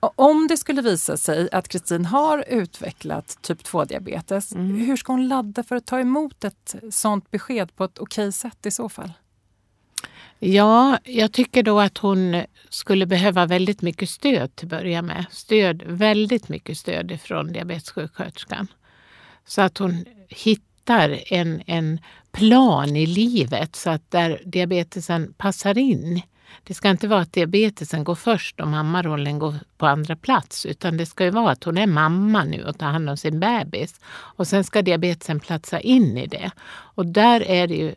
Om 0.00 0.46
det 0.46 0.56
skulle 0.56 0.82
visa 0.82 1.16
sig 1.16 1.48
att 1.52 1.68
Kristin 1.68 2.04
har 2.04 2.44
utvecklat 2.48 3.38
typ 3.42 3.62
2-diabetes, 3.62 4.54
mm. 4.54 4.80
hur 4.80 4.96
ska 4.96 5.12
hon 5.12 5.28
ladda 5.28 5.62
för 5.62 5.76
att 5.76 5.86
ta 5.86 6.00
emot 6.00 6.44
ett 6.44 6.74
sånt 6.90 7.30
besked 7.30 7.76
på 7.76 7.84
ett 7.84 7.98
okej 7.98 8.32
sätt 8.32 8.66
i 8.66 8.70
så 8.70 8.88
fall? 8.88 9.12
Ja, 10.38 10.98
jag 11.04 11.32
tycker 11.32 11.62
då 11.62 11.80
att 11.80 11.98
hon 11.98 12.42
skulle 12.68 13.06
behöva 13.06 13.46
väldigt 13.46 13.82
mycket 13.82 14.08
stöd 14.08 14.56
till 14.56 14.66
att 14.66 14.70
börja 14.70 15.02
med. 15.02 15.24
Stöd, 15.30 15.82
väldigt 15.86 16.48
mycket 16.48 16.78
stöd 16.78 17.20
från 17.20 17.52
diabetessjuksköterskan. 17.52 18.68
Så 19.46 19.62
att 19.62 19.78
hon 19.78 20.04
hittar 20.28 21.32
en, 21.32 21.62
en 21.66 22.00
plan 22.32 22.96
i 22.96 23.06
livet 23.06 23.76
så 23.76 23.90
att 23.90 24.10
där 24.10 24.42
diabetesen 24.44 25.34
passar 25.36 25.78
in. 25.78 26.22
Det 26.64 26.74
ska 26.74 26.90
inte 26.90 27.08
vara 27.08 27.20
att 27.20 27.32
diabetesen 27.32 28.04
går 28.04 28.14
först 28.14 28.60
och 28.60 28.68
mammarollen 28.68 29.38
går 29.38 29.54
på 29.78 29.86
andra 29.86 30.16
plats 30.16 30.66
utan 30.66 30.96
det 30.96 31.06
ska 31.06 31.24
ju 31.24 31.30
vara 31.30 31.50
att 31.50 31.64
hon 31.64 31.78
är 31.78 31.86
mamma 31.86 32.44
nu 32.44 32.64
och 32.64 32.78
tar 32.78 32.86
hand 32.86 33.10
om 33.10 33.16
sin 33.16 33.40
bebis. 33.40 34.00
Och 34.06 34.46
sen 34.46 34.64
ska 34.64 34.82
diabetesen 34.82 35.40
platsa 35.40 35.80
in 35.80 36.18
i 36.18 36.26
det. 36.26 36.50
Och 36.94 37.06
där 37.06 37.40
är 37.40 37.66
det 37.66 37.74
ju 37.74 37.94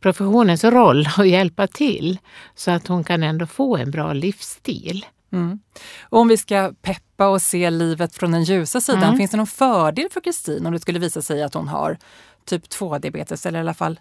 professionens 0.00 0.64
roll 0.64 1.08
att 1.16 1.28
hjälpa 1.28 1.66
till 1.66 2.18
så 2.54 2.70
att 2.70 2.86
hon 2.86 3.04
kan 3.04 3.22
ändå 3.22 3.46
få 3.46 3.76
en 3.76 3.90
bra 3.90 4.12
livsstil. 4.12 5.06
Mm. 5.32 5.60
Och 6.02 6.18
om 6.18 6.28
vi 6.28 6.36
ska 6.36 6.72
peppa 6.82 7.28
och 7.28 7.42
se 7.42 7.70
livet 7.70 8.14
från 8.14 8.32
den 8.32 8.44
ljusa 8.44 8.80
sidan, 8.80 9.02
mm. 9.02 9.16
finns 9.16 9.30
det 9.30 9.36
någon 9.36 9.46
fördel 9.46 10.08
för 10.10 10.20
Kristin 10.20 10.66
om 10.66 10.72
det 10.72 10.80
skulle 10.80 10.98
visa 10.98 11.22
sig 11.22 11.42
att 11.42 11.54
hon 11.54 11.68
har 11.68 11.98
typ 12.44 12.64
2-diabetes 12.68 13.46
eller 13.46 13.58
i 13.58 13.60
alla 13.60 13.74
fall 13.74 14.00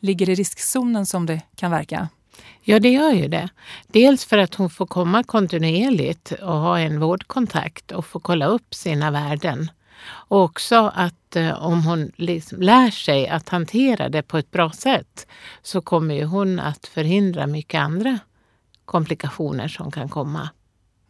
ligger 0.00 0.28
i 0.28 0.34
riskzonen 0.34 1.06
som 1.06 1.26
det 1.26 1.42
kan 1.56 1.70
verka? 1.70 2.08
Ja, 2.62 2.80
det 2.80 2.90
gör 2.90 3.12
ju 3.12 3.28
det. 3.28 3.48
Dels 3.86 4.24
för 4.24 4.38
att 4.38 4.54
hon 4.54 4.70
får 4.70 4.86
komma 4.86 5.22
kontinuerligt 5.22 6.32
och 6.32 6.58
ha 6.58 6.78
en 6.78 7.00
vårdkontakt 7.00 7.92
och 7.92 8.06
få 8.06 8.20
kolla 8.20 8.46
upp 8.46 8.74
sina 8.74 9.10
värden. 9.10 9.70
Och 10.06 10.42
också 10.42 10.92
att 10.94 11.36
eh, 11.36 11.62
om 11.62 11.84
hon 11.84 12.12
liksom 12.16 12.60
lär 12.60 12.90
sig 12.90 13.28
att 13.28 13.48
hantera 13.48 14.08
det 14.08 14.22
på 14.22 14.38
ett 14.38 14.50
bra 14.50 14.70
sätt 14.70 15.26
så 15.62 15.80
kommer 15.80 16.14
ju 16.14 16.24
hon 16.24 16.60
att 16.60 16.86
förhindra 16.86 17.46
mycket 17.46 17.80
andra 17.80 18.18
komplikationer 18.84 19.68
som 19.68 19.90
kan 19.90 20.08
komma. 20.08 20.48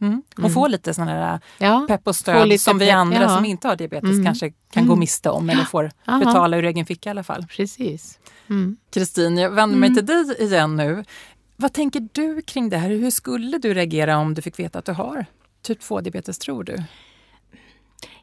Mm. 0.01 0.21
Och 0.33 0.39
mm. 0.39 0.51
få 0.51 0.67
lite 0.67 0.93
sån 0.93 1.07
här 1.07 1.39
ja, 1.57 1.85
pepp 1.87 2.07
och 2.07 2.15
stöd 2.15 2.61
som 2.61 2.77
vi 2.77 2.89
andra 2.89 3.21
ja. 3.21 3.35
som 3.35 3.45
inte 3.45 3.67
har 3.67 3.75
diabetes 3.75 4.09
mm. 4.09 4.25
kanske 4.25 4.51
kan 4.71 4.85
gå 4.85 4.93
mm. 4.93 4.99
miste 4.99 5.29
om 5.29 5.49
eller 5.49 5.63
får 5.63 5.91
Aha. 6.07 6.19
betala 6.19 6.57
ur 6.57 6.65
egen 6.65 6.85
ficka 6.85 7.09
i 7.09 7.11
alla 7.11 7.23
fall. 7.23 7.45
Precis. 7.49 8.19
Mm. 8.49 8.77
Kristin, 8.93 9.37
jag 9.37 9.49
vänder 9.49 9.77
mig 9.77 9.95
till 9.95 10.05
dig 10.05 10.35
igen 10.39 10.75
nu. 10.75 11.03
Vad 11.55 11.73
tänker 11.73 12.07
du 12.11 12.41
kring 12.41 12.69
det 12.69 12.77
här? 12.77 12.89
Hur 12.89 13.11
skulle 13.11 13.57
du 13.57 13.73
reagera 13.73 14.17
om 14.17 14.33
du 14.33 14.41
fick 14.41 14.59
veta 14.59 14.79
att 14.79 14.85
du 14.85 14.91
har 14.91 15.25
typ 15.61 15.81
2-diabetes, 15.81 16.39
tror 16.39 16.63
du? 16.63 16.83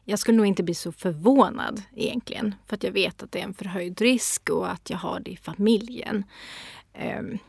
Jag 0.05 0.19
skulle 0.19 0.37
nog 0.37 0.45
inte 0.45 0.63
bli 0.63 0.75
så 0.75 0.91
förvånad 0.91 1.81
egentligen. 1.95 2.55
För 2.67 2.75
att 2.75 2.83
jag 2.83 2.91
vet 2.91 3.23
att 3.23 3.31
det 3.31 3.39
är 3.39 3.43
en 3.43 3.53
förhöjd 3.53 4.01
risk 4.01 4.49
och 4.49 4.71
att 4.71 4.89
jag 4.89 4.97
har 4.97 5.19
det 5.19 5.31
i 5.31 5.37
familjen. 5.37 6.23
Um, 7.19 7.39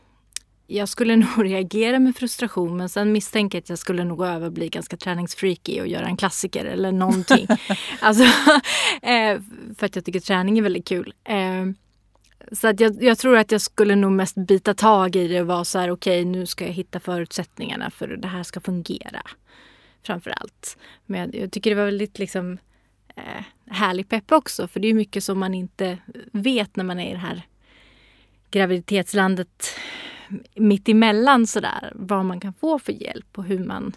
jag 0.71 0.89
skulle 0.89 1.15
nog 1.35 1.45
reagera 1.45 1.99
med 1.99 2.15
frustration 2.15 2.77
men 2.77 2.89
sen 2.89 3.11
misstänker 3.11 3.57
jag 3.57 3.61
att 3.61 3.69
jag 3.69 3.79
skulle 3.79 4.03
nog 4.03 4.17
gå 4.17 4.25
över 4.25 4.45
och 4.45 4.53
bli 4.53 4.69
ganska 4.69 4.97
träningsfreaky 4.97 5.81
och 5.81 5.87
göra 5.87 6.05
en 6.05 6.17
klassiker 6.17 6.65
eller 6.65 6.91
någonting. 6.91 7.47
alltså, 7.99 8.23
eh, 9.01 9.41
för 9.77 9.85
att 9.85 9.95
jag 9.95 10.05
tycker 10.05 10.19
träning 10.19 10.57
är 10.57 10.61
väldigt 10.61 10.87
kul. 10.87 11.13
Eh, 11.23 11.65
så 12.51 12.67
att 12.67 12.79
jag, 12.79 13.03
jag, 13.03 13.17
tror 13.17 13.37
att 13.37 13.51
jag 13.51 13.61
skulle 13.61 13.95
nog 13.95 14.11
mest 14.11 14.35
bita 14.35 14.73
tag 14.73 15.15
i 15.15 15.27
det 15.27 15.41
och 15.41 15.47
vara 15.47 15.65
så 15.65 15.79
här 15.79 15.91
okej 15.91 16.21
okay, 16.21 16.31
nu 16.31 16.45
ska 16.45 16.65
jag 16.65 16.73
hitta 16.73 16.99
förutsättningarna 16.99 17.89
för 17.89 18.13
att 18.13 18.21
det 18.21 18.27
här 18.27 18.43
ska 18.43 18.59
fungera. 18.59 19.21
Framför 20.03 20.31
allt. 20.31 20.77
Men 21.05 21.19
jag, 21.19 21.35
jag 21.35 21.51
tycker 21.51 21.69
det 21.69 21.75
var 21.75 21.85
väldigt 21.85 22.19
liksom 22.19 22.57
eh, 23.15 23.43
härlig 23.67 24.09
pepp 24.09 24.31
också 24.31 24.67
för 24.67 24.79
det 24.79 24.87
är 24.87 24.93
mycket 24.93 25.23
som 25.23 25.39
man 25.39 25.53
inte 25.53 25.97
vet 26.31 26.75
när 26.75 26.83
man 26.83 26.99
är 26.99 27.09
i 27.09 27.13
det 27.13 27.17
här 27.17 27.41
graviditetslandet 28.51 29.75
mitt 30.55 30.89
emellan 30.89 31.47
sådär. 31.47 31.93
Vad 31.95 32.25
man 32.25 32.39
kan 32.39 32.53
få 32.53 32.79
för 32.79 32.93
hjälp 32.93 33.37
och 33.37 33.43
hur 33.43 33.59
man 33.65 33.93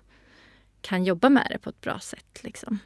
kan 0.81 1.05
jobba 1.05 1.29
med 1.29 1.47
det 1.51 1.59
på 1.59 1.71
ett 1.71 1.81
bra 1.81 1.99
sätt. 1.99 2.41
Liksom. 2.41 2.79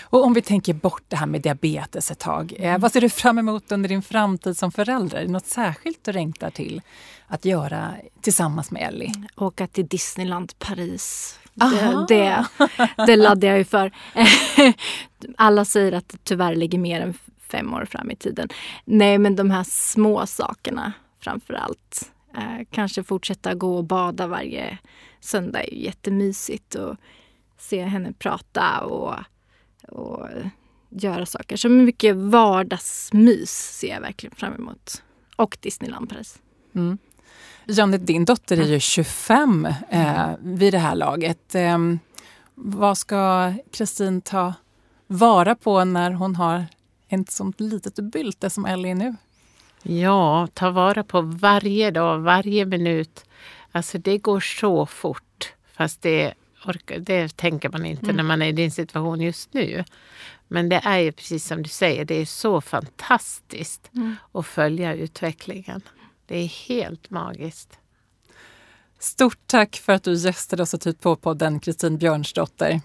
Och 0.00 0.24
om 0.24 0.34
vi 0.34 0.42
tänker 0.42 0.74
bort 0.74 1.02
det 1.08 1.16
här 1.16 1.26
med 1.26 1.40
diabetes 1.40 2.10
ett 2.10 2.18
tag. 2.18 2.52
Eh, 2.56 2.68
mm. 2.68 2.80
vad 2.80 2.92
ser 2.92 3.00
du 3.00 3.08
fram 3.08 3.38
emot 3.38 3.72
under 3.72 3.88
din 3.88 4.02
framtid 4.02 4.56
som 4.56 4.72
förälder? 4.72 5.18
Är 5.18 5.22
det 5.22 5.32
något 5.32 5.46
särskilt 5.46 6.04
du 6.04 6.12
längtar 6.12 6.50
till 6.50 6.82
att 7.26 7.44
göra 7.44 7.94
tillsammans 8.20 8.70
med 8.70 8.82
Ellie? 8.82 9.12
Åka 9.36 9.66
till 9.66 9.86
Disneyland 9.86 10.58
Paris. 10.58 11.38
Det, 11.54 12.06
det, 12.08 12.46
det 13.06 13.16
laddar 13.16 13.48
jag 13.48 13.58
ju 13.58 13.64
för. 13.64 13.92
Alla 15.36 15.64
säger 15.64 15.92
att 15.92 16.08
det 16.08 16.18
tyvärr 16.24 16.54
ligger 16.54 16.78
mer 16.78 17.00
än 17.00 17.14
fem 17.50 17.74
år 17.74 17.84
fram 17.84 18.10
i 18.10 18.16
tiden. 18.16 18.48
Nej, 18.84 19.18
men 19.18 19.36
de 19.36 19.50
här 19.50 19.64
små 19.68 20.26
sakerna 20.26 20.92
framför 21.20 21.54
allt. 21.54 22.10
Eh, 22.36 22.66
kanske 22.70 23.02
fortsätta 23.02 23.54
gå 23.54 23.76
och 23.76 23.84
bada 23.84 24.26
varje 24.26 24.78
söndag 25.20 25.64
är 25.64 25.74
ju 25.74 25.84
jättemysigt. 25.84 26.74
Och 26.74 26.96
se 27.58 27.82
henne 27.82 28.12
prata 28.12 28.80
och, 28.80 29.14
och 29.88 30.28
göra 30.88 31.26
saker. 31.26 31.56
Så 31.56 31.68
mycket 31.68 32.16
vardagsmys 32.16 33.78
ser 33.78 33.88
jag 33.88 34.00
verkligen 34.00 34.36
fram 34.36 34.54
emot. 34.54 35.02
Och 35.36 35.58
Disneyland 35.60 36.08
Paris. 36.08 36.38
Mm. 36.74 36.98
Janet, 37.66 38.06
din 38.06 38.24
dotter 38.24 38.60
är 38.60 38.66
ju 38.66 38.80
25 38.80 39.68
eh, 39.90 40.30
vid 40.40 40.74
det 40.74 40.78
här 40.78 40.94
laget. 40.94 41.54
Eh, 41.54 41.78
vad 42.54 42.98
ska 42.98 43.52
Kristin 43.72 44.20
ta 44.20 44.54
vara 45.06 45.54
på 45.54 45.84
när 45.84 46.10
hon 46.10 46.36
har 46.36 46.66
ett 47.08 47.30
sånt 47.30 47.60
litet 47.60 47.94
bylte 47.94 48.50
som 48.50 48.64
Ellie 48.64 48.90
är 48.90 48.94
nu? 48.94 49.16
Ja, 49.86 50.48
ta 50.54 50.70
vara 50.70 51.04
på 51.04 51.20
varje 51.20 51.90
dag, 51.90 52.18
varje 52.18 52.66
minut. 52.66 53.24
Alltså 53.72 53.98
det 53.98 54.18
går 54.18 54.40
så 54.40 54.86
fort. 54.86 55.52
Fast 55.76 56.02
det, 56.02 56.34
orkar, 56.66 56.98
det 56.98 57.36
tänker 57.36 57.68
man 57.68 57.86
inte 57.86 58.04
mm. 58.04 58.16
när 58.16 58.22
man 58.22 58.42
är 58.42 58.46
i 58.46 58.52
din 58.52 58.70
situation 58.70 59.20
just 59.20 59.54
nu. 59.54 59.84
Men 60.48 60.68
det 60.68 60.80
är 60.84 60.98
ju 60.98 61.12
precis 61.12 61.46
som 61.46 61.62
du 61.62 61.68
säger, 61.68 62.04
det 62.04 62.14
är 62.14 62.26
så 62.26 62.60
fantastiskt 62.60 63.90
mm. 63.94 64.16
att 64.32 64.46
följa 64.46 64.94
utvecklingen. 64.94 65.80
Det 66.26 66.36
är 66.36 66.46
helt 66.46 67.10
magiskt. 67.10 67.78
Stort 68.98 69.38
tack 69.46 69.76
för 69.76 69.92
att 69.92 70.02
du 70.02 70.14
gästade 70.14 70.62
oss 70.62 70.74
och 70.74 70.80
tid 70.80 71.00
på 71.00 71.16
podden 71.16 71.60
Kristin 71.60 71.98
Björnsdotter. 71.98 72.80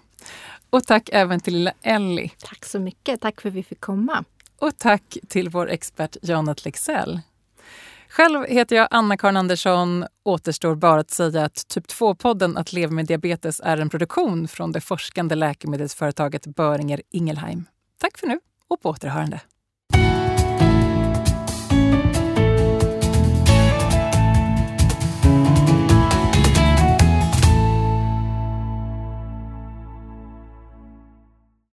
Och 0.70 0.84
tack 0.84 1.08
även 1.12 1.40
till 1.40 1.52
lilla 1.54 1.72
Ellie. 1.82 2.30
Tack 2.38 2.64
så 2.64 2.78
mycket. 2.78 3.20
Tack 3.20 3.40
för 3.40 3.48
att 3.48 3.54
vi 3.54 3.62
fick 3.62 3.80
komma. 3.80 4.24
Och 4.60 4.78
tack 4.78 5.18
till 5.28 5.48
vår 5.48 5.70
expert 5.70 6.16
Janet 6.22 6.64
Lexell. 6.64 7.20
Själv 8.08 8.44
heter 8.44 8.76
jag 8.76 8.88
Anna-Karin 8.90 9.36
Andersson. 9.36 10.04
Återstår 10.22 10.74
bara 10.74 11.00
att 11.00 11.10
säga 11.10 11.44
att 11.44 11.68
Typ 11.68 11.86
2-podden 11.86 12.58
Att 12.58 12.72
leva 12.72 12.92
med 12.92 13.06
diabetes 13.06 13.60
är 13.64 13.76
en 13.76 13.90
produktion 13.90 14.48
från 14.48 14.72
det 14.72 14.80
forskande 14.80 15.34
läkemedelsföretaget 15.34 16.46
Böringer 16.46 17.02
Ingelheim. 17.10 17.64
Tack 17.98 18.18
för 18.18 18.26
nu 18.26 18.40
och 18.68 18.82
på 18.82 18.88
återhörande. 18.88 19.40